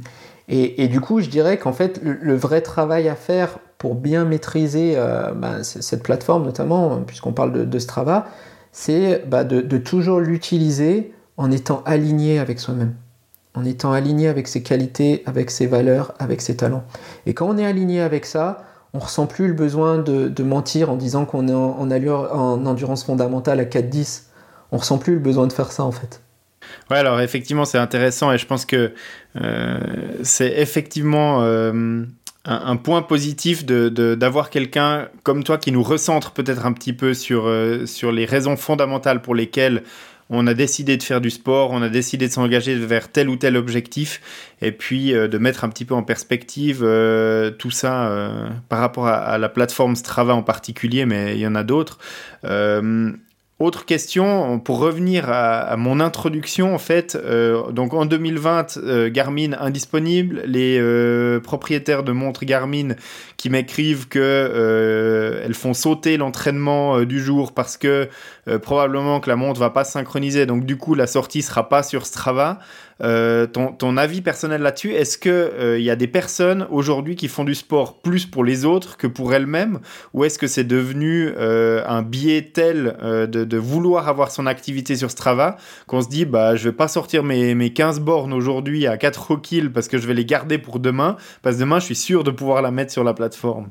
[0.49, 4.94] Et, du coup, je dirais qu'en fait, le, vrai travail à faire pour bien maîtriser
[4.97, 8.26] euh, bah, cette plateforme, notamment, puisqu'on parle de, Strava,
[8.70, 12.94] c'est bah, de, toujours l'utiliser en étant aligné avec soi-même,
[13.55, 16.84] en étant aligné avec ses qualités, avec ses valeurs, avec ses talents.
[17.26, 18.62] Et quand on est aligné avec ça,
[18.94, 23.03] on ressent plus le besoin de, mentir en disant qu'on est en, allure, en endurance
[23.03, 24.22] fondamentale à 4-10.
[24.70, 26.20] On ressent plus le besoin de faire ça en fait.
[26.91, 28.93] Ouais, alors effectivement, c'est intéressant et je pense que
[29.41, 29.79] euh,
[30.22, 32.05] c'est effectivement euh,
[32.45, 37.12] un, point positif d'avoir de, quelqu'un comme toi qui nous recentre peut-être un petit peu
[37.12, 39.83] sur, euh, sur les raisons fondamentales pour lesquelles
[40.29, 43.37] on a décidé de faire du sport, on a décidé de s'engager vers tel ou
[43.37, 44.20] tel objectif,
[44.61, 46.79] et puis de mettre un petit peu en perspective
[47.59, 48.33] tout ça
[48.68, 52.01] par rapport à, la plateforme Strava en particulier, mais il y en a d'autres
[53.59, 59.52] autre question, pour revenir à, mon introduction, en fait, euh, donc en 2020, euh, Garmin
[59.59, 62.96] indisponible, les euh, propriétaires de montres Garmin
[63.38, 68.09] qui m'écrivent que elles font sauter l'entraînement du jour parce que
[68.61, 72.04] probablement que la montre va pas synchroniser, donc du coup la sortie sera pas sur
[72.04, 72.59] Strava.
[73.03, 77.44] Euh, ton, avis personnel là-dessus, est-ce qu'il il y a des personnes aujourd'hui qui font
[77.44, 79.80] du sport plus pour les autres que pour elles-mêmes?
[80.14, 85.11] Ou est-ce que c'est devenu un biais tel de, de, vouloir avoir son activité sur
[85.11, 88.97] Strava qu'on se dit bah je vais pas sortir mes, mes 15 bornes aujourd'hui à
[88.97, 91.97] 4 kills parce que je vais les garder pour demain parce que demain je suis
[91.97, 93.68] sûr de pouvoir la mettre sur la plateforme?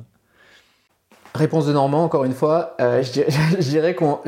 [1.35, 4.19] Réponse de Normand, encore une fois, euh, je, dirais qu'on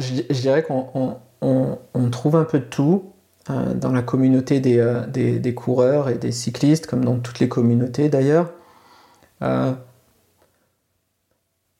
[1.42, 3.06] on, on, trouve un peu de tout.
[3.06, 3.17] euh,
[3.50, 7.50] dans la communauté des, euh, des, des, coureurs et des cyclistes, comme dans toutes les
[7.50, 8.52] communautés d'ailleurs.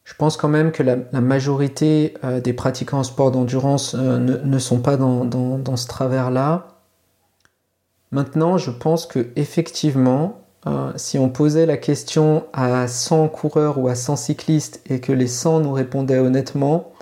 [0.08, 4.58] Je pense quand même que la, majorité euh, des pratiquants en sport d'endurance euh, ne,
[4.58, 6.68] sont pas dans, ce travers-là.
[8.12, 13.90] Maintenant, je pense que effectivement, euh, si on posait la question à 100 coureurs ou
[13.90, 16.94] à 100 cyclistes et que les 100 nous répondaient honnêtement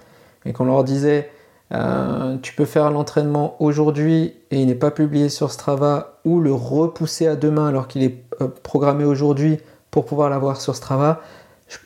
[0.44, 1.30] et qu'on leur disait
[1.72, 7.28] tu peux faire l'entraînement aujourd'hui et il n'est pas publié sur Strava ou le repousser
[7.28, 8.24] à demain alors qu'il est
[8.64, 9.58] programmé aujourd'hui
[9.92, 11.22] pour pouvoir l'avoir sur Strava,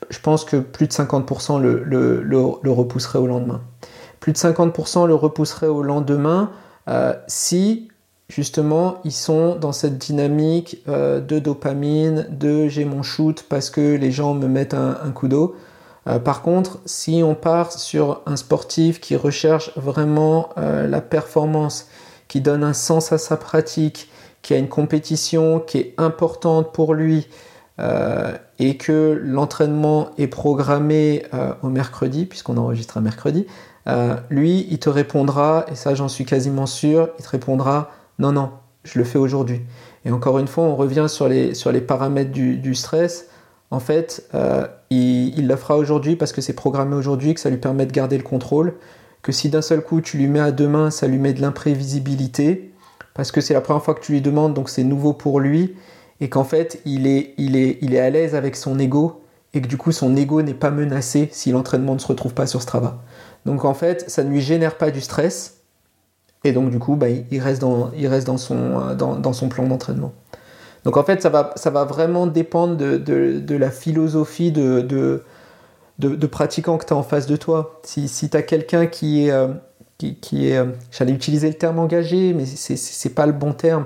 [0.09, 3.61] je, pense que plus de 50% le, le, le, repousserait au lendemain.
[4.19, 6.51] Plus de 50% le repousserait au lendemain
[6.87, 7.87] euh, si
[8.27, 13.95] justement ils sont dans cette dynamique euh, de dopamine, de j'ai mon shoot parce que
[13.95, 15.55] les gens me mettent un, coup d'eau.
[16.07, 21.87] Euh, par contre, si on part sur un sportif qui recherche vraiment la performance,
[22.27, 24.09] qui donne un sens à sa pratique,
[24.41, 27.27] qui a une compétition qui est importante pour lui,
[27.79, 33.47] euh, et que l'entraînement est programmé euh, au mercredi, puisqu'on enregistre un mercredi,
[33.87, 38.33] euh, lui, il te répondra, et ça j'en suis quasiment sûr, il te répondra non,
[38.33, 38.51] non,
[38.83, 39.61] je le fais aujourd'hui.
[40.03, 43.27] Et encore une fois, on revient sur les paramètres du, stress.
[43.71, 44.27] En fait,
[44.89, 47.91] il, il, le fera aujourd'hui parce que c'est programmé aujourd'hui, que ça lui permet de
[47.91, 48.73] garder le contrôle.
[49.21, 52.71] Que si d'un seul coup tu lui mets à demain, ça lui met de l'imprévisibilité,
[53.13, 55.75] parce que c'est la première fois que tu lui demandes, donc c'est nouveau pour lui
[56.21, 59.21] et qu'en fait il est, il est, il est à l'aise avec son ego
[59.53, 62.47] et que du coup son ego n'est pas menacé si l'entraînement ne se retrouve pas
[62.47, 63.01] sur Strava.
[63.45, 65.57] Donc en fait ça ne lui génère pas du stress
[66.43, 69.67] et donc du coup bah, il, reste dans, il reste dans, son, dans, son plan
[69.67, 70.13] d'entraînement.
[70.83, 75.23] Donc en fait ça va, ça va vraiment dépendre de, la philosophie de,
[76.31, 77.79] pratiquant que tu as en face de toi.
[77.83, 79.31] Si, tu as quelqu'un qui est...
[79.31, 79.47] Euh,
[79.97, 83.83] qui, qui est, euh, j'allais utiliser le terme engagé, mais c'est pas le bon terme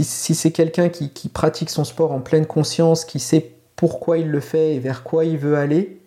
[0.00, 4.40] si, c'est quelqu'un qui, pratique son sport en pleine conscience, qui sait pourquoi il le
[4.40, 6.00] fait et vers quoi il veut aller,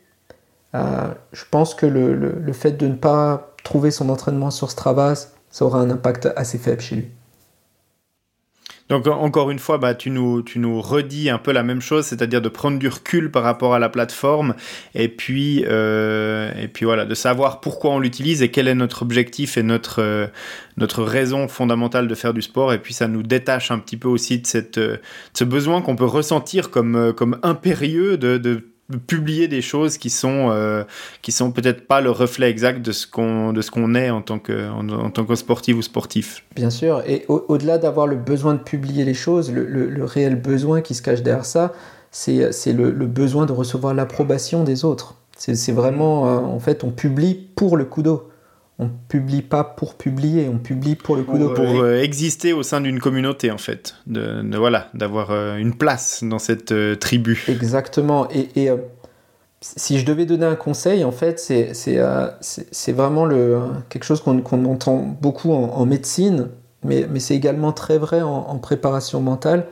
[0.74, 5.14] euh, je pense que le, fait de ne pas trouver son entraînement sur Strava,
[5.52, 7.12] ça aura un impact assez faible chez lui.
[8.88, 12.06] Donc encore une fois, bah, tu, nous, tu nous redis un peu la même chose,
[12.06, 14.54] c'est-à-dire de prendre du recul par rapport à la plateforme
[14.94, 19.02] et puis, euh, et puis voilà, de savoir pourquoi on l'utilise et quel est notre
[19.02, 20.28] objectif et notre, euh,
[20.78, 22.74] notre raison fondamentale de faire du sport.
[22.74, 25.00] Et puis ça nous détache un petit peu aussi de, cette, de
[25.34, 28.75] ce besoin qu'on peut ressentir comme, comme impérieux de, de
[29.08, 30.84] publier des choses qui sont euh,
[31.22, 34.22] qui sont peut-être pas le reflet exact de ce qu'on de ce qu'on est en
[34.22, 36.44] tant que en, tant que sportif ou sportif.
[36.56, 40.82] Bien sûr, et au-delà d'avoir le besoin de publier les choses, le, le, réel besoin
[40.82, 41.74] qui se cache derrière ça,
[42.12, 45.16] c'est c'est le, besoin de recevoir l'approbation des autres.
[45.38, 48.30] C'est vraiment euh, en fait on publie pour le coup d'eau
[48.78, 52.82] on publie pas pour publier, on publie pour le coup Pour euh, exister au sein
[52.82, 53.96] d'une communauté, en fait.
[54.06, 57.46] De, voilà, d'avoir euh, une place dans cette euh, tribu.
[57.48, 58.28] Exactement.
[58.32, 58.70] Et,
[59.62, 64.98] si je devais donner un conseil, en fait, c'est vraiment le, quelque chose qu'on entend
[65.22, 66.50] beaucoup en, médecine,
[66.84, 69.66] mais, mais c'est également très vrai en, en, préparation mentale.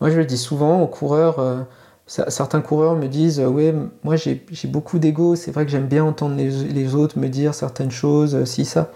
[0.00, 1.66] Moi, je le dis souvent aux coureurs
[2.12, 3.72] certains coureurs me disent euh, Oui,
[4.04, 7.90] moi j'ai beaucoup d'ego, c'est vrai que j'aime bien entendre les, autres me dire certaines
[7.90, 8.90] choses, euh, si, ça.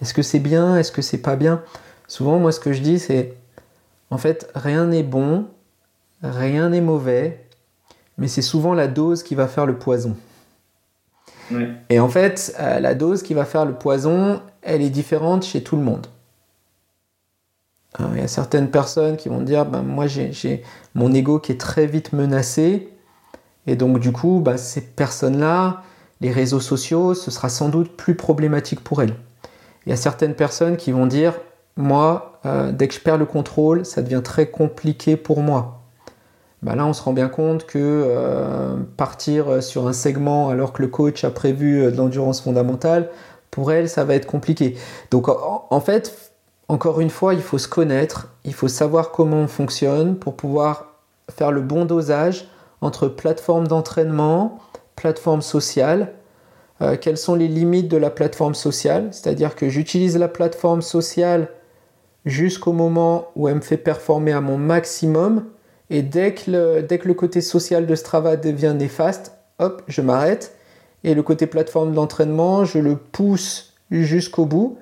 [0.00, 1.62] Est-ce que c'est bien Est-ce que c'est pas bien?
[2.08, 3.34] Souvent, moi, ce que je dis, c'est
[4.10, 5.46] En fait, rien n'est bon,
[6.22, 7.44] rien n'est mauvais,
[8.18, 10.16] mais c'est souvent la dose qui va faire le poison.
[11.90, 15.62] Et en fait, euh, la dose qui va faire le poison, elle est différente chez
[15.62, 16.06] tout le monde.
[17.98, 20.62] Il y a certaines personnes qui vont dire ben, Moi, j'ai
[20.94, 22.88] mon ego qui est très vite menacé.
[23.66, 25.82] Et donc, du coup, ben, ces personnes-là,
[26.20, 29.14] les réseaux sociaux, ce sera sans doute plus problématique pour elles.
[29.86, 31.34] Il y a certaines personnes qui vont dire
[31.76, 35.80] Moi, euh, dès que je perds le contrôle, ça devient très compliqué pour moi.
[36.62, 40.80] Ben là, on se rend bien compte que euh, partir sur un segment alors que
[40.80, 43.10] le coach a prévu euh, de l'endurance fondamentale,
[43.50, 44.76] pour elle, ça va être compliqué.
[45.10, 46.31] Donc en, fait,
[46.68, 50.86] encore une fois, il faut se connaître, il faut savoir comment on fonctionne pour pouvoir
[51.30, 52.48] faire le bon dosage
[52.80, 54.58] entre plateforme d'entraînement,
[54.96, 56.12] plateforme sociale,
[56.80, 61.48] euh, quelles sont les limites de la plateforme sociale, c'est-à-dire que j'utilise la plateforme sociale
[62.24, 65.44] jusqu'au moment où elle me fait performer à mon maximum,
[65.90, 70.00] et dès que le, dès que le côté social de Strava devient néfaste, hop, je
[70.00, 70.56] m'arrête,
[71.04, 74.78] et le côté plateforme d'entraînement, je le pousse jusqu'au bout,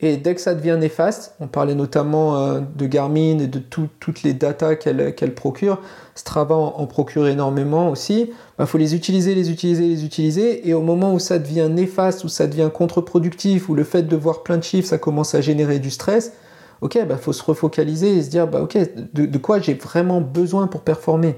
[0.00, 4.22] et dès que ça devient néfaste, on parlait notamment euh, de Garmin et de toutes
[4.22, 5.80] les datas qu'elle procure,
[6.14, 10.74] Strava en, procure énormément aussi, il bah, faut les utiliser, les utiliser, les utiliser, et
[10.74, 14.44] au moment où ça devient néfaste, où ça devient contre-productif, où le fait de voir
[14.44, 16.32] plein de chiffres, ça commence à générer du stress,
[16.80, 18.78] ok, il bah, faut se refocaliser et se dire, bah, ok,
[19.14, 21.34] de, quoi j'ai vraiment besoin pour performer?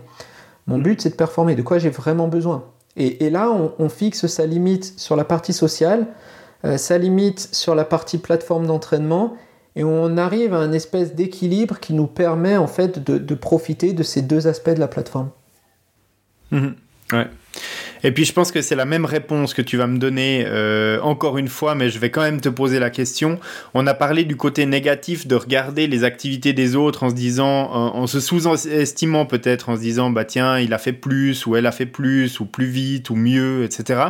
[0.67, 2.65] Mon but, c'est de performer, de quoi j'ai vraiment besoin?
[2.97, 6.09] Et, là, on fixe sa limite sur la partie sociale,
[6.65, 9.37] euh, ça limite sur la partie plateforme d'entraînement
[9.77, 14.03] et on arrive à un espèce d'équilibre qui nous permet en fait de, profiter de
[14.03, 15.31] ces deux aspects de la plateforme.
[16.51, 16.75] Mhm.
[18.05, 21.01] Et puis je pense que c'est la même réponse que tu vas me donner euh,
[21.03, 23.39] encore une fois, mais je vais quand même te poser la question.
[23.75, 27.71] On a parlé du côté négatif de regarder les activités des autres en se disant,
[27.71, 31.67] en, se sous-estimant peut-être, en se disant, bah tiens, il a fait plus, ou elle
[31.67, 34.01] a fait plus, ou plus vite, ou mieux, etc.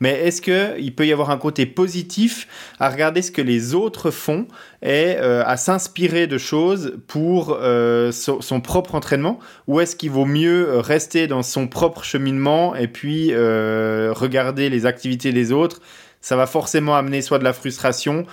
[0.00, 2.48] Mais est-ce qu'il peut y avoir un côté positif
[2.80, 4.46] à regarder ce que les autres font
[4.82, 10.26] et euh, à s'inspirer de choses pour euh, son, propre entraînement, ou est-ce qu'il vaut
[10.26, 15.80] mieux rester dans son propre cheminement et puis euh, regarder les activités des autres,
[16.20, 18.26] ça va forcément amener soit de la frustration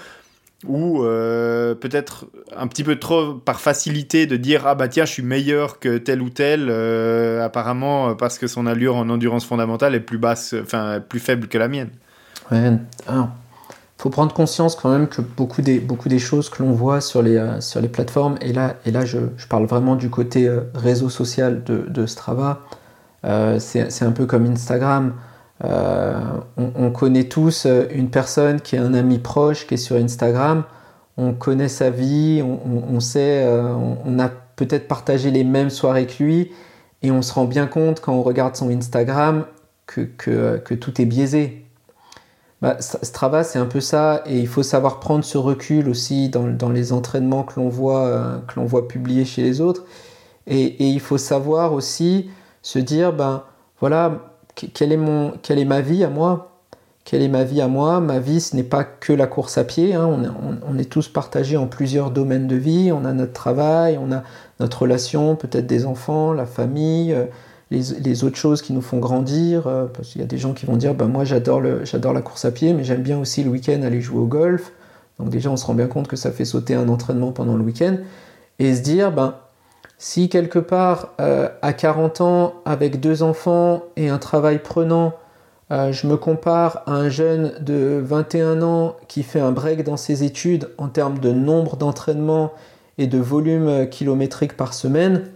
[0.66, 2.26] ou euh, peut-être
[2.56, 5.97] un petit peu trop par facilité de dire ah bah tiens je suis meilleur que
[5.97, 10.56] tel ou tel euh, apparemment parce que son allure en endurance fondamentale est plus basse
[10.62, 11.89] enfin plus faible que la mienne.
[12.49, 12.72] Ouais,
[13.97, 17.22] faut prendre conscience quand même que beaucoup des, beaucoup des choses que l'on voit sur
[17.22, 21.10] les, sur les plateformes, et là, et là je, je parle vraiment du côté réseau
[21.10, 22.60] social de, de Strava,
[23.24, 25.13] c'est un peu comme Instagram.
[25.63, 26.19] Euh,
[26.57, 30.63] on, connaît tous euh, une personne qui est un ami proche, qui est sur Instagram.
[31.15, 36.51] On connaît sa vie, on, sait, on, a peut-être partagé les mêmes soirées que lui,
[37.03, 39.45] et on se rend bien compte quand on regarde son Instagram
[39.86, 41.67] que, tout est biaisé.
[42.63, 46.69] Bah, Strava, c'est un peu ça, et il faut savoir prendre ce recul aussi dans,
[46.69, 49.84] les entraînements que l'on voit, l'on voit publiés chez les autres.
[50.47, 52.32] Et, il faut savoir aussi
[52.64, 53.43] se dire, ben
[53.80, 56.49] voilà, quelle est, mon, quelle est ma vie à moi?
[57.05, 57.99] Quelle est ma vie à moi?
[57.99, 60.09] Ma vie, ce n'est pas que la course à pied, hein.
[60.66, 64.24] on, est, tous partagés en plusieurs domaines de vie, on a notre travail, on a
[64.61, 67.26] notre relation, peut-être des enfants, la famille, euh,
[67.72, 70.66] les, autres choses qui nous font grandir, euh, parce qu'il y a des gens qui
[70.66, 73.82] vont dire, ben moi j'adore la course à pied, mais j'aime bien aussi le week-end
[73.82, 74.72] aller jouer au golf,
[75.20, 77.64] donc déjà on se rend bien compte que ça fait sauter un entraînement pendant le
[77.64, 77.97] week-end,
[78.59, 79.36] et se dire, ben
[79.98, 85.14] si quelque part, euh, à 40 ans, avec deux enfants et un travail prenant,
[85.72, 89.98] euh, je me compare à un jeune de 21 ans qui fait un break dans
[89.98, 92.52] ses études en termes de nombre d'entraînements
[92.98, 95.32] et de volume kilométrique par semaine,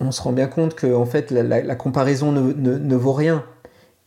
[0.00, 3.44] on se rend bien compte que en fait, la, comparaison ne, vaut rien.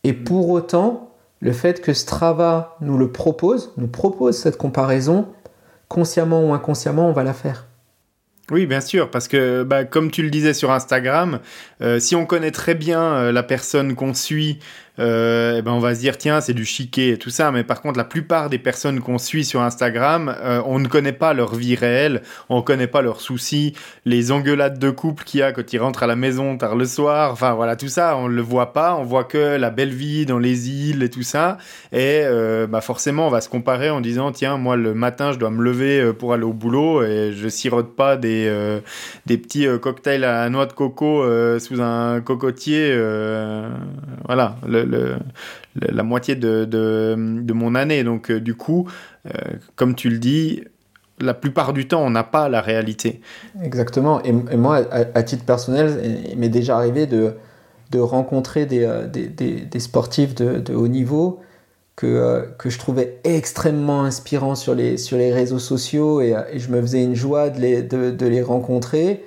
[0.04, 1.10] Et pour autant,
[1.40, 5.28] le fait que Strava nous le propose, nous propose cette comparaison,
[5.88, 7.68] consciemment ou inconsciemment, on va la faire.
[8.54, 11.40] Oui, bien sûr, parce que bah, comme tu le disais sur Instagram,
[11.82, 14.60] euh, si on connaît très bien euh, la personne qu'on suit
[15.00, 17.64] euh, eh ben on va se dire tiens c'est du chiquet et tout ça mais
[17.64, 21.34] par contre la plupart des personnes qu'on suit sur Instagram euh, on ne connaît pas
[21.34, 23.74] leur vie réelle on ne connaît pas leurs soucis
[24.06, 26.86] les engueulades de couple qu'il y a quand ils rentrent à la maison tard le
[26.86, 30.28] soir enfin voilà tout ça on le voit pas on voit que la belle vie
[30.28, 31.58] dans les îles et tout ça
[31.92, 35.40] et euh, bah forcément on va se comparer en disant tiens moi le matin je
[35.40, 38.80] dois me lever pour aller au boulot et je sirote pas des
[39.26, 41.24] des petits cocktails à noix de coco
[41.58, 42.96] sous un cocotier
[44.26, 44.56] voilà
[44.86, 47.16] la moitié de,
[47.54, 48.04] mon année.
[48.04, 48.88] Donc, euh, du coup,
[49.26, 49.32] euh,
[49.76, 50.64] comme tu le dis,
[51.20, 53.22] la plupart du temps, on n'a pas la réalité.
[53.64, 54.22] Exactement.
[54.24, 57.34] Et, moi, à, titre personnel, il m'est déjà arrivé de,
[57.92, 61.40] de rencontrer des, euh, des, sportifs de, haut niveau
[61.96, 66.82] que, que je trouvais extrêmement inspirants sur les, sur les réseaux sociaux et, je me
[66.82, 69.24] faisais une joie de les, de, les rencontrer.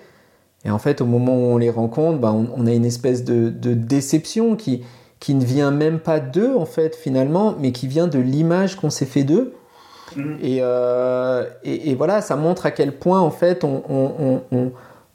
[0.65, 3.51] Et en fait, au moment où on les rencontre, bah, on, a une espèce de,
[3.51, 4.83] déception qui,
[5.21, 8.91] qui ne vient même pas d'eux en fait finalement, mais qui vient de l'image qu'on
[8.91, 9.55] s'est fait d'eux.
[10.15, 10.37] Mm.
[10.45, 14.43] Euh, et, et, voilà, ça montre à quel point en fait on, on,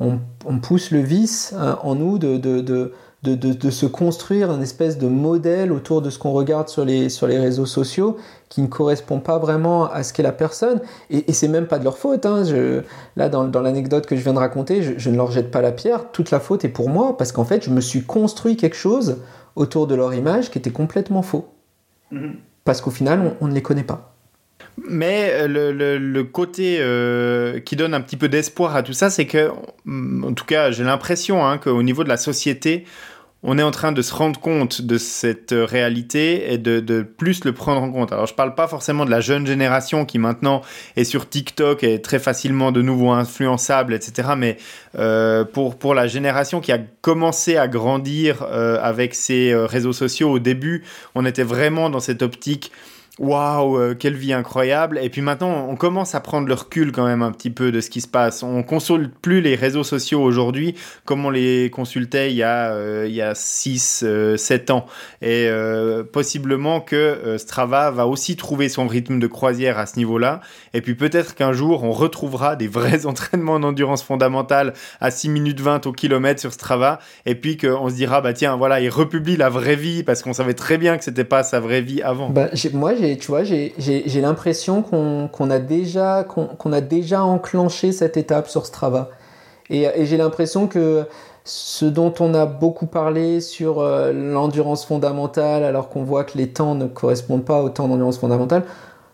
[0.01, 2.91] on, on pousse le vice hein, en nous de, de, de,
[3.23, 7.09] de, de, se construire un espèce de modèle autour de ce qu'on regarde sur les,
[7.09, 8.17] sur les réseaux sociaux
[8.49, 10.81] qui ne correspond pas vraiment à ce qu'est la personne.
[11.11, 12.25] Et, et c'est même pas de leur faute.
[12.25, 12.43] Hein.
[12.43, 12.81] Je,
[13.15, 15.71] là, dans, dans l'anecdote que je viens de raconter, je, ne leur jette pas la
[15.71, 16.11] pierre.
[16.11, 19.17] Toute la faute est pour moi parce qu'en fait, je me suis construit quelque chose
[19.55, 21.53] autour de leur image qui était complètement faux.
[22.11, 22.33] Mm-hmm.
[22.63, 24.15] Parce qu'au final, on, ne les connaît pas.
[24.87, 29.09] Mais euh, le, le, côté euh, qui donne un petit peu d'espoir à tout ça,
[29.09, 29.49] c'est que,
[29.87, 32.85] en tout cas, j'ai l'impression hein, qu'au niveau de la société,
[33.43, 37.53] on est en train de se rendre compte de cette réalité et de, plus le
[37.53, 38.11] prendre en compte.
[38.11, 40.61] Alors je parle pas forcément de la jeune génération qui maintenant
[40.95, 44.29] est sur TikTok et très facilement de nouveau influençable, etc.
[44.37, 44.57] Mais
[44.97, 49.93] euh, pour, pour la génération qui a commencé à grandir euh, avec ces euh, réseaux
[49.93, 50.83] sociaux au début,
[51.15, 52.71] on était vraiment dans cette optique
[53.19, 54.99] waouh, euh, quelle vie incroyable.
[55.01, 57.81] Et puis maintenant, on commence à prendre le recul quand même un petit peu de
[57.81, 58.41] ce qui se passe.
[58.41, 63.05] On consulte plus les réseaux sociaux aujourd'hui comme on les consultait il y a, euh,
[63.07, 64.05] il y a 6,
[64.37, 64.85] 7 euh, ans.
[65.21, 65.49] Et
[66.11, 70.41] possiblement que Strava va aussi trouver son rythme de croisière à ce niveau-là.
[70.73, 75.59] Et puis peut-être qu'un jour, on retrouvera des vrais entraînements d'endurance fondamentale à 6 minutes
[75.59, 76.99] 20 au kilomètre sur Strava.
[77.25, 80.33] Et puis qu'on se dira, bah tiens, voilà, il republie la vraie vie parce qu'on
[80.33, 82.29] savait très bien que c'était pas sa vraie vie avant.
[82.29, 88.17] Bah, moi, j'ai tu vois, j'ai l'impression qu'on a, déjà, qu'on a déjà enclenché cette
[88.17, 89.09] étape sur Strava.
[89.69, 91.05] Et, et j'ai l'impression que
[91.43, 96.49] ce dont on a beaucoup parlé sur euh, l'endurance fondamentale, alors qu'on voit que les
[96.49, 98.63] temps ne correspondent pas au temps d'endurance fondamentale,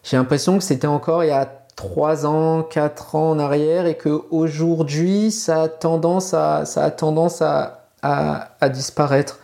[0.04, 3.96] j'ai l'impression que c'était encore il y a 3 ans, 4 ans en arrière et
[3.98, 9.40] qu'aujourd'hui, ça a tendance à, ça a tendance à, à, à disparaître.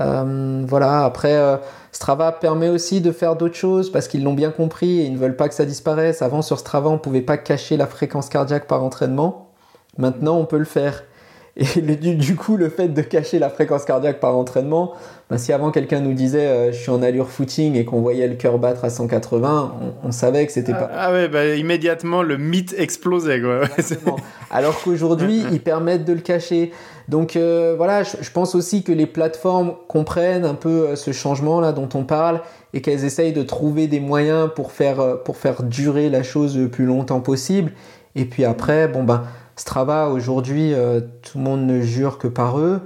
[0.00, 1.56] Euh, voilà, après, euh,
[1.92, 5.18] Strava permet aussi de faire d'autres choses parce qu'ils l'ont bien compris et ils ne
[5.18, 6.22] veulent pas que ça disparaisse.
[6.22, 9.50] Avant, sur Strava, on ne pouvait pas cacher la fréquence cardiaque par entraînement.
[9.96, 11.02] Maintenant, on peut le faire.
[11.60, 14.92] Et du, coup, le fait de cacher la fréquence cardiaque par entraînement,
[15.28, 18.28] bah, si avant quelqu'un nous disait euh, je suis en allure footing et qu'on voyait
[18.28, 20.88] le cœur battre à 180, on, savait que c'était pas.
[20.94, 23.62] Ah ouais, bah, immédiatement le mythe explosait quoi.
[24.52, 26.70] Alors qu'aujourd'hui, ils permettent de le cacher.
[27.08, 31.60] Donc euh, voilà, je, pense aussi que les plateformes comprennent un peu euh, ce changement
[31.60, 32.40] là dont on parle
[32.72, 36.68] et qu'elles essayent de trouver des moyens pour faire, pour faire durer la chose le
[36.68, 37.72] plus longtemps possible.
[38.14, 39.24] Et puis après, bon ben,
[39.58, 40.72] Strava aujourd'hui,
[41.22, 42.80] tout le monde ne jure que par eux.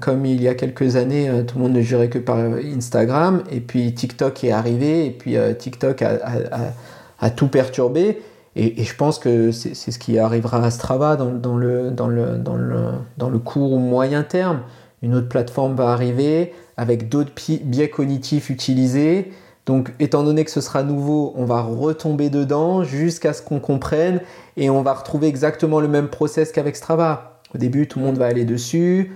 [0.00, 3.42] comme il y a quelques années, tout le monde ne jurait que par Instagram.
[3.50, 8.20] Et puis TikTok est arrivé, et puis TikTok a tout perturbé.
[8.56, 13.72] Et, je pense que c'est ce qui arrivera à Strava dans, le, dans le court
[13.72, 14.60] ou moyen terme.
[15.02, 17.32] Une autre plateforme va arriver avec d'autres
[17.64, 19.32] biais cognitifs utilisés.
[19.66, 24.20] Donc, étant donné que ce sera nouveau, on va retomber dedans jusqu'à ce qu'on comprenne
[24.56, 27.40] et on va retrouver exactement le même process qu'avec Strava.
[27.54, 29.12] Au début, tout le monde va aller dessus,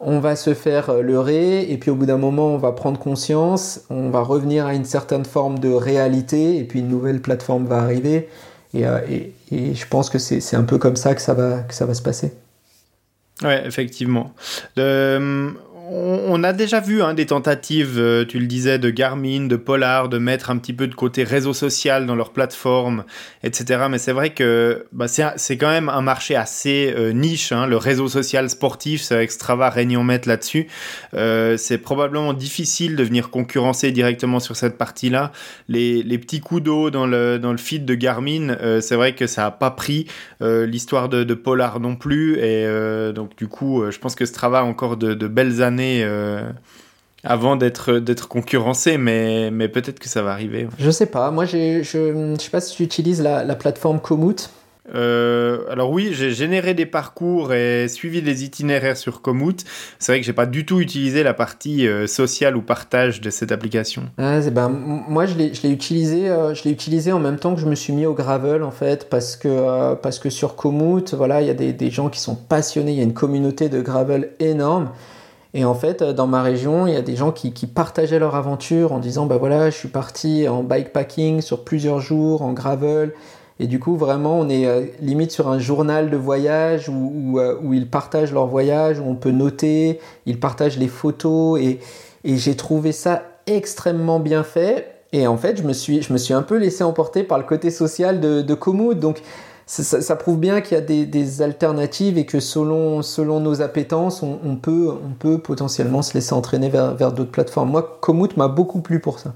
[0.00, 3.82] on va se faire leurrer et puis au bout d'un moment, on va prendre conscience,
[3.90, 7.78] on va revenir à une certaine forme de réalité et puis une nouvelle plateforme va
[7.78, 8.28] arriver.
[8.74, 11.86] Euh, et, je pense que c'est un peu comme ça que ça va, que ça
[11.86, 12.32] va se passer.
[13.42, 14.32] Ouais, effectivement.
[14.78, 15.50] Euh,
[15.88, 20.08] on a déjà vu hein, des tentatives, euh, tu le disais, de Garmin, de Polar,
[20.08, 23.04] de mettre un petit peu de côté réseau social dans leur plateforme,
[23.42, 23.86] etc.
[23.88, 27.76] Mais c'est vrai que bah, c'est quand même un marché assez euh, niche, hein, le
[27.76, 30.66] réseau social sportif, c'est avec Strava, Réunion mettre là-dessus.
[31.14, 35.32] Euh, c'est probablement difficile de venir concurrencer directement sur cette partie-là.
[35.68, 39.42] Les, petits coups d'eau dans le, dans le feed de Garmin, c'est vrai que ça
[39.42, 40.06] n'a pas pris
[40.40, 42.38] l'histoire de, Polar non plus.
[42.38, 42.66] Et
[43.12, 46.50] donc du coup, je pense que Strava a encore de belles années euh,
[47.24, 50.68] avant d'être d'être concurrencé, mais, mais peut-être que ça va arriver.
[50.78, 51.30] Je sais pas.
[51.30, 54.50] Moi, je ne sais pas si tu utilises la, la plateforme Komoot.
[54.94, 59.64] Euh, alors oui, j'ai généré des parcours et suivi des itinéraires sur Komoot.
[59.98, 63.30] C'est vrai que j'ai pas du tout utilisé la partie euh, sociale ou partage de
[63.30, 64.04] cette application.
[64.16, 67.74] Ah, ben, moi, je l'ai utilisé, je l'ai utilisé en même temps que je me
[67.74, 71.50] suis mis au gravel en fait, parce que parce que sur Komoot, voilà, il y
[71.50, 72.92] a des, des gens qui sont passionnés.
[72.92, 74.90] Il y a une communauté de gravel énorme.
[75.56, 78.34] Et en fait, euh, dans ma région, il y a des gens qui, partageaient leur
[78.34, 83.14] aventure en disant bah voilà, je suis parti en bikepacking sur plusieurs jours, en gravel.
[83.58, 87.58] Et du coup, vraiment, on est euh, limite sur un journal de voyage où, euh,
[87.62, 91.58] où, ils partagent leur voyage, où on peut noter, ils partagent les photos.
[91.58, 91.80] Et,
[92.22, 94.92] et j'ai trouvé ça extrêmement bien fait.
[95.14, 97.44] Et en fait, je me suis, je me suis un peu laissé emporter par le
[97.44, 98.98] côté social de, de Komoot.
[98.98, 99.22] Donc,
[99.66, 104.56] ça, prouve bien qu'il y a des, alternatives et que selon, selon nos appétences, on,
[104.56, 107.70] peut, on peut potentiellement se laisser entraîner vers, vers d'autres plateformes.
[107.70, 109.34] Moi, Komoot m'a beaucoup plu pour ça.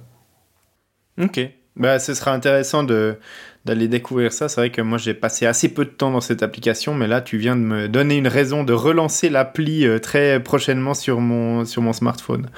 [1.21, 1.41] Ok.
[1.77, 3.17] Bah, ce sera intéressant de
[3.65, 4.49] d'aller découvrir ça.
[4.49, 7.21] C'est vrai que moi j'ai passé assez peu de temps dans cette application, mais là
[7.21, 11.65] tu viens de me donner une raison de relancer l'appli euh, très prochainement sur mon,
[11.65, 12.49] sur mon smartphone.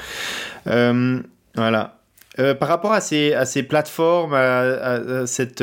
[0.68, 1.20] Euh,
[1.56, 2.01] voilà.
[2.38, 5.62] Euh, par rapport à ces, à ces plateformes, à, cette,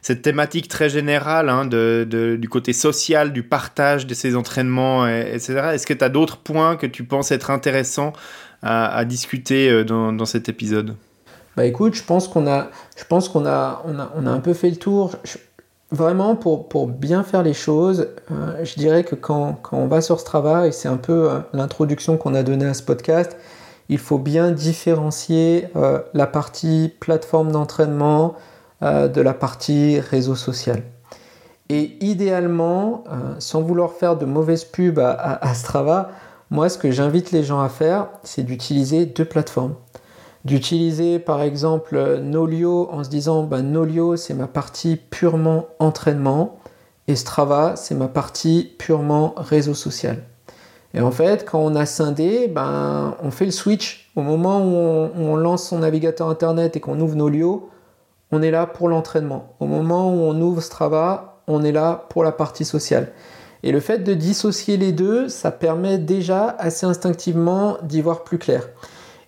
[0.00, 5.70] cette thématique très générale hein, de, du côté social, du partage de ces entraînements, etc.,
[5.74, 8.12] est-ce que tu as d'autres points que tu penses être intéressants
[8.62, 10.96] à, discuter dans, dans cet épisode?
[11.56, 14.40] Bah écoute, je pense qu'on a, je pense qu'on a, on a, on a un
[14.40, 15.12] peu fait le tour.
[15.90, 20.00] vraiment, pour, pour bien faire les choses, euh, je dirais que quand, quand, on va
[20.00, 23.36] sur ce travail, c'est un peu euh, l'introduction qu'on a donnée à ce podcast,
[23.88, 28.34] il faut bien différencier euh, la partie plateforme d'entraînement
[28.84, 30.82] de la partie réseau social.
[31.68, 33.04] Et idéalement,
[33.38, 36.10] sans vouloir faire de mauvaise pub à, Strava,
[36.50, 39.76] moi ce que j'invite les gens à faire, c'est d'utiliser deux plateformes
[40.44, 46.58] d'utiliser par exemple Nolio en se disant ben, Nolio c'est ma partie purement entraînement
[47.08, 50.22] et Strava c'est ma partie purement réseau social.
[50.94, 54.10] Et en fait, quand on a scindé, ben, on fait le switch.
[54.14, 57.70] Au moment où on, lance son navigateur internet et qu'on ouvre Nolio,
[58.30, 59.54] on est là pour l'entraînement.
[59.60, 63.12] Au moment où on ouvre Strava, on est là pour la partie sociale.
[63.62, 68.38] Et le fait de dissocier les deux, ça permet déjà assez instinctivement d'y voir plus
[68.38, 68.68] clair.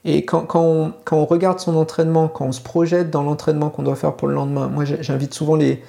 [0.05, 4.15] Et quand, on, regarde son entraînement, quand on se projette dans l'entraînement qu'on doit faire
[4.15, 5.83] pour le lendemain, moi j'invite souvent les,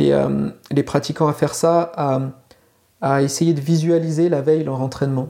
[0.00, 2.20] euh, les, pratiquants à faire ça, à,
[3.02, 5.28] essayer de visualiser la veille leur entraînement,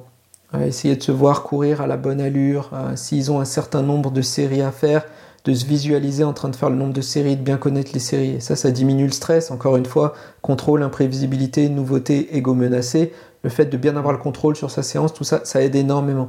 [0.53, 4.11] à essayer de se voir courir à la bonne allure, s'ils ont un certain nombre
[4.11, 5.05] de séries à faire,
[5.45, 8.01] de se visualiser en train de faire le nombre de séries, de bien connaître les
[8.01, 8.37] séries.
[8.37, 9.51] Et ça, ça diminue le stress.
[9.51, 13.13] Encore une fois, contrôle, imprévisibilité, nouveauté, ego menacé.
[13.43, 16.29] Le fait de bien avoir le contrôle sur sa séance, tout ça, ça aide énormément.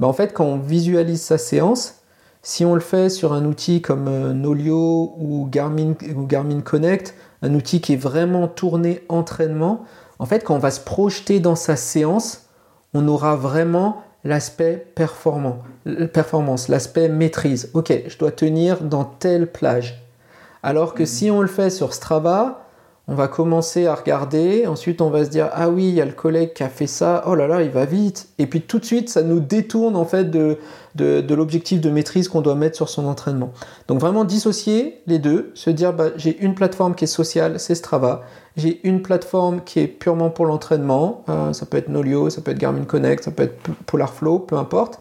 [0.00, 2.00] Bah, en fait, quand on visualise sa séance,
[2.42, 7.14] si on le fait sur un outil comme euh, Nolio ou Garmin, ou Garmin Connect,
[7.42, 9.84] un outil qui est vraiment tourné entraînement,
[10.20, 12.42] en fait, quand on va se projeter dans sa séance,
[12.92, 15.60] on aura vraiment l'aspect performant,
[16.12, 17.70] performance, l'aspect maîtrise.
[17.72, 20.04] Ok, je dois tenir dans telle plage.
[20.62, 21.06] Alors que mmh.
[21.06, 22.66] si on le fait sur Strava,
[23.10, 26.04] on va commencer à regarder, ensuite on va se dire ah oui, il y a
[26.04, 28.28] le collègue qui a fait ça, oh là là, il va vite.
[28.38, 30.58] Et puis tout de suite, ça nous détourne en fait de,
[30.96, 33.50] l'objectif de maîtrise qu'on doit mettre sur son entraînement.
[33.88, 37.74] Donc vraiment dissocier les deux, se dire bah, j'ai une plateforme qui est sociale, c'est
[37.74, 38.22] Strava,
[38.56, 42.52] j'ai une plateforme qui est purement pour l'entraînement, euh, ça peut être Nolio, ça peut
[42.52, 45.00] être Garmin Connect, ça peut être Polarflow, peu importe.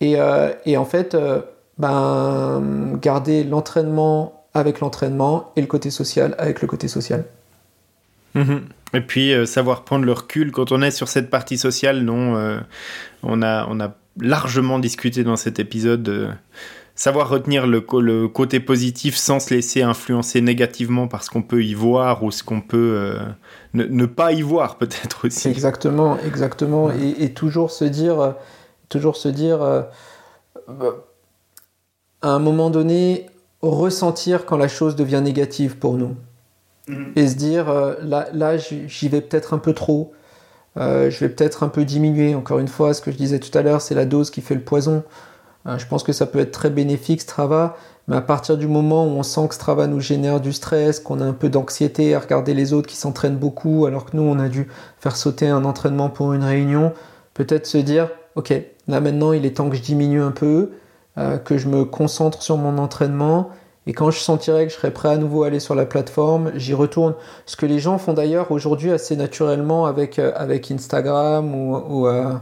[0.00, 1.42] Et, euh, en fait, euh,
[1.76, 7.24] ben, garder l'entraînement avec l'entraînement et le côté social avec le côté social.
[8.34, 8.62] Mhm.
[8.94, 12.36] Et puis euh, savoir prendre le recul quand on est sur cette partie sociale, non,
[12.36, 12.58] euh,
[13.22, 16.36] on, a, on a largement discuté dans cet épisode
[16.96, 21.64] savoir retenir le, le, côté positif sans se laisser influencer négativement par ce qu'on peut
[21.64, 23.18] y voir ou ce qu'on peut euh,
[23.74, 25.48] ne, pas y voir peut-être aussi.
[25.48, 26.92] Exactement, exactement.
[26.92, 28.34] Et, toujours se dire,
[28.88, 29.60] toujours se dire,
[32.22, 33.26] à un moment donné,
[33.70, 36.16] ressentir quand la chose devient négative pour nous.
[36.88, 37.12] Mhm.
[37.16, 40.12] Et se dire, euh, là, là j'y vais peut-être un peu trop,
[40.76, 42.34] euh, je vais peut-être un peu diminuer.
[42.34, 44.54] Encore une fois, ce que je disais tout à l'heure, c'est la dose qui fait
[44.54, 45.04] le poison.
[45.66, 49.06] Euh, je pense que ça peut être très bénéfique, Strava, mais à partir du moment
[49.06, 52.20] où on sent que Strava nous génère du stress, qu'on a un peu d'anxiété à
[52.20, 55.64] regarder les autres qui s'entraînent beaucoup, alors que nous, on a dû faire sauter un
[55.64, 56.92] entraînement pour une réunion,
[57.32, 58.52] peut-être se dire, ok,
[58.88, 60.72] là maintenant, il est temps que je diminue un peu,
[61.18, 63.50] euh, que je me concentre sur mon entraînement.
[63.86, 66.52] Et quand je sentirai que je serai prêt à nouveau à aller sur la plateforme,
[66.54, 67.14] j'y retourne.
[67.46, 72.06] Ce que les gens font d'ailleurs aujourd'hui assez naturellement avec, euh, avec Instagram ou, ou
[72.08, 72.32] euh,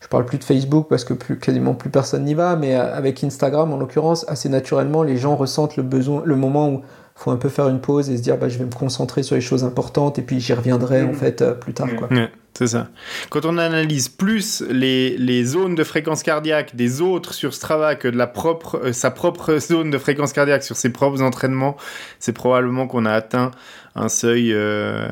[0.00, 3.72] je parle plus de Facebook parce que quasiment plus personne n'y va, mais avec Instagram
[3.72, 6.82] en l'occurrence, assez naturellement, les gens ressentent le besoin, le moment où
[7.16, 9.34] faut un peu faire une pause et se dire bah, je vais me concentrer sur
[9.34, 11.14] les choses importantes et puis j'y reviendrai en mm.
[11.14, 11.88] fait euh, plus tard.
[11.96, 12.08] Quoi.
[12.52, 12.88] c'est ça.
[13.30, 18.06] Quand on analyse plus les, les, zones de fréquence cardiaque des autres sur Strava que
[18.06, 21.76] de la propre, euh, sa propre zone de fréquence cardiaque sur ses propres entraînements,
[22.18, 23.50] c'est probablement qu'on a atteint
[23.96, 25.08] un seuil euh,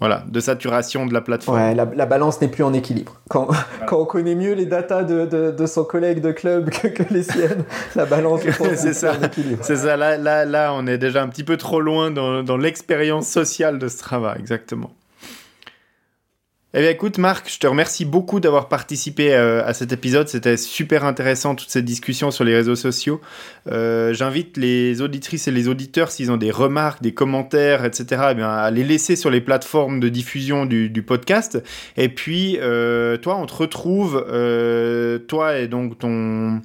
[0.00, 1.58] voilà, de saturation de la plateforme.
[1.58, 3.20] Ouais, la, balance n'est plus en équilibre.
[3.30, 3.48] Quand,
[3.86, 7.04] quand, on connaît mieux les datas de, de, de son collègue de club que, que
[7.14, 7.64] les siennes,
[7.96, 8.40] la balance
[8.74, 9.12] c'est ça.
[9.18, 9.60] en équilibre.
[9.62, 12.56] C'est ça, là, là, là, on est déjà un petit peu trop loin dans, dans
[12.56, 14.90] l'expérience sociale de Strava, exactement.
[16.72, 20.28] Eh bien, écoute, Marc, je te remercie beaucoup d'avoir participé euh, à cet épisode.
[20.28, 23.20] C'était super intéressant, toute cette discussion sur les réseaux sociaux.
[23.72, 28.42] Euh, j'invite les auditrices et les auditeurs, s'ils ont des remarques, des commentaires, etc., eh
[28.42, 31.60] à les laisser sur les plateformes de diffusion du, podcast.
[31.96, 34.24] Et puis, euh, toi, on te retrouve,
[35.26, 36.60] toi et donc ton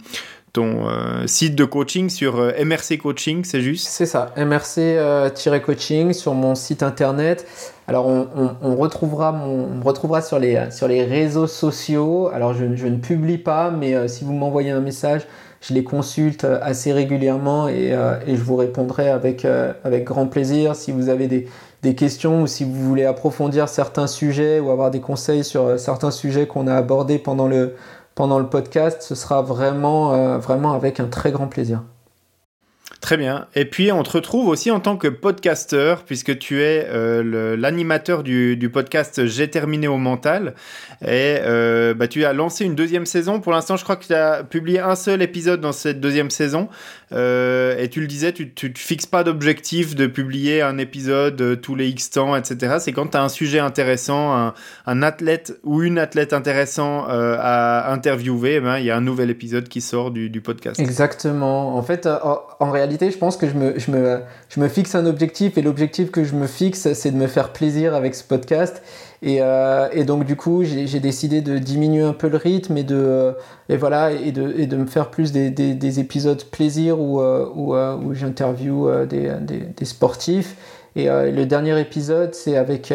[0.53, 0.87] ton
[1.25, 3.87] site de coaching sur MRC Coaching, c'est juste?
[3.89, 7.73] C'est ça, MRC-coaching sur mon site internet.
[7.87, 12.29] Alors on, retrouvera, on retrouvera sur, les, sur les réseaux sociaux.
[12.33, 15.27] Alors je, ne publie pas, mais si vous m'envoyez un message,
[15.61, 17.95] je les consulte assez régulièrement et,
[18.25, 19.45] et je vous répondrai avec,
[19.83, 20.75] avec grand plaisir.
[20.75, 21.47] Si vous avez des,
[21.85, 25.77] des questions ou si vous voulez approfondir certains sujets ou avoir des conseils sur euh,
[25.77, 27.75] certains sujets qu'on a abordés pendant le,
[28.15, 31.83] pendant le podcast, ce sera vraiment, euh, vraiment avec un très grand plaisir.
[33.05, 33.45] Très bien.
[33.53, 38.23] Et puis, on te retrouve aussi en tant que podcasteur, puisque tu es euh, l'animateur
[38.23, 40.55] du, du, podcast J'ai terminé au mental.
[41.03, 43.39] Et euh, bah, tu as lancé une deuxième saison.
[43.39, 46.67] Pour l'instant, je crois que tu as publié un seul épisode dans cette deuxième saison.
[47.11, 51.75] Euh, et tu le disais, tu ne fixes pas d'objectif de publier un épisode tous
[51.75, 52.77] les X temps, etc.
[52.79, 54.53] C'est quand tu as un sujet intéressant, un,
[54.87, 59.29] un, athlète ou une athlète intéressant à interviewer, eh ben, il y a un nouvel
[59.29, 60.79] épisode qui sort du, du podcast.
[60.79, 61.77] Exactement.
[61.77, 62.07] En fait,
[62.59, 66.47] en réalité, je pense que je me, fixe un objectif et l'objectif que je me
[66.47, 68.81] fixe, c'est de me faire plaisir avec ce podcast.
[69.21, 73.35] Et, euh, donc, du coup, j'ai décidé de diminuer un peu le rythme et de,
[73.69, 78.87] de me faire plus des, des, des épisodes plaisir où, euh, où, euh, où j'interview
[79.05, 80.55] des, sportifs.
[80.95, 82.93] Et le dernier épisode, c'est avec,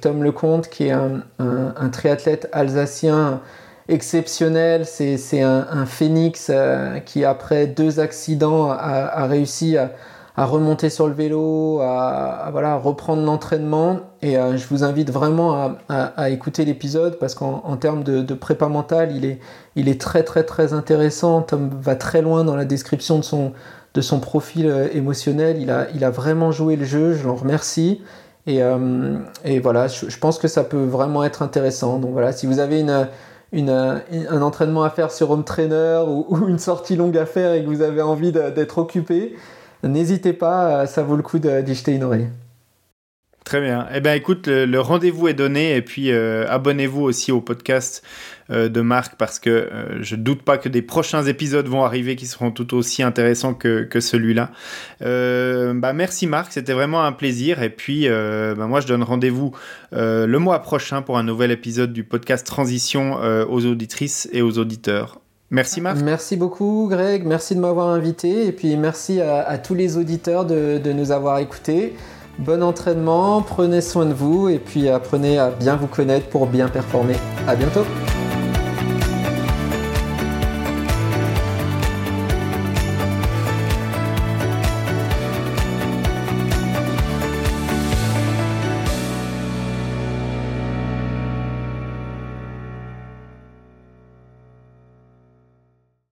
[0.00, 3.40] Tom Lecomte, qui est un triathlète alsacien
[3.88, 4.86] exceptionnel.
[4.86, 9.90] C'est un, un, phénix euh, qui, après deux accidents, a, réussi à,
[10.36, 14.00] remonter sur le vélo, à, voilà, reprendre l'entraînement.
[14.22, 19.14] Et euh, je vous invite vraiment à, écouter l'épisode parce qu'en termes de, prépa mentale,
[19.14, 19.38] il est,
[19.76, 21.42] il est très très très intéressant.
[21.42, 23.52] Tom va très loin dans la description de son,
[23.94, 25.60] de son profil euh, émotionnel.
[25.60, 28.02] Il a, il a vraiment joué le jeu, je l'en remercie.
[28.46, 28.60] Et,
[29.46, 31.98] et voilà, je, je, pense que ça peut vraiment être intéressant.
[31.98, 33.08] Donc voilà, si vous avez une
[33.56, 33.98] euh,
[34.30, 37.68] un entraînement à faire sur home trainer ou, une sortie longue à faire et que
[37.68, 39.36] vous avez envie d'être occupé,
[39.82, 42.28] n'hésitez pas, euh, ça vaut le coup d'y jeter une oreille.
[43.44, 43.86] Très bien.
[43.94, 48.02] Eh bien, écoute, le, rendez-vous est donné et puis euh, abonnez-vous aussi au podcast
[48.50, 52.16] euh, de Marc parce que euh, je doute pas que des prochains épisodes vont arriver
[52.16, 54.50] qui seront tout aussi intéressants que, que celui-là.
[55.00, 59.52] bah, merci Marc, c'était vraiment un plaisir et puis bah, moi je donne rendez-vous
[59.92, 63.18] le mois prochain pour un nouvel épisode du podcast Transition
[63.50, 65.20] aux auditrices et aux auditeurs.
[65.50, 65.98] Merci Marc.
[66.02, 70.78] Merci beaucoup Greg, merci de m'avoir invité et puis merci à, tous les auditeurs de,
[70.82, 71.94] de nous avoir écoutés.
[72.38, 76.68] Bon entraînement, prenez soin de vous et puis apprenez à bien vous connaître pour bien
[76.68, 77.14] performer.
[77.46, 77.84] À bientôt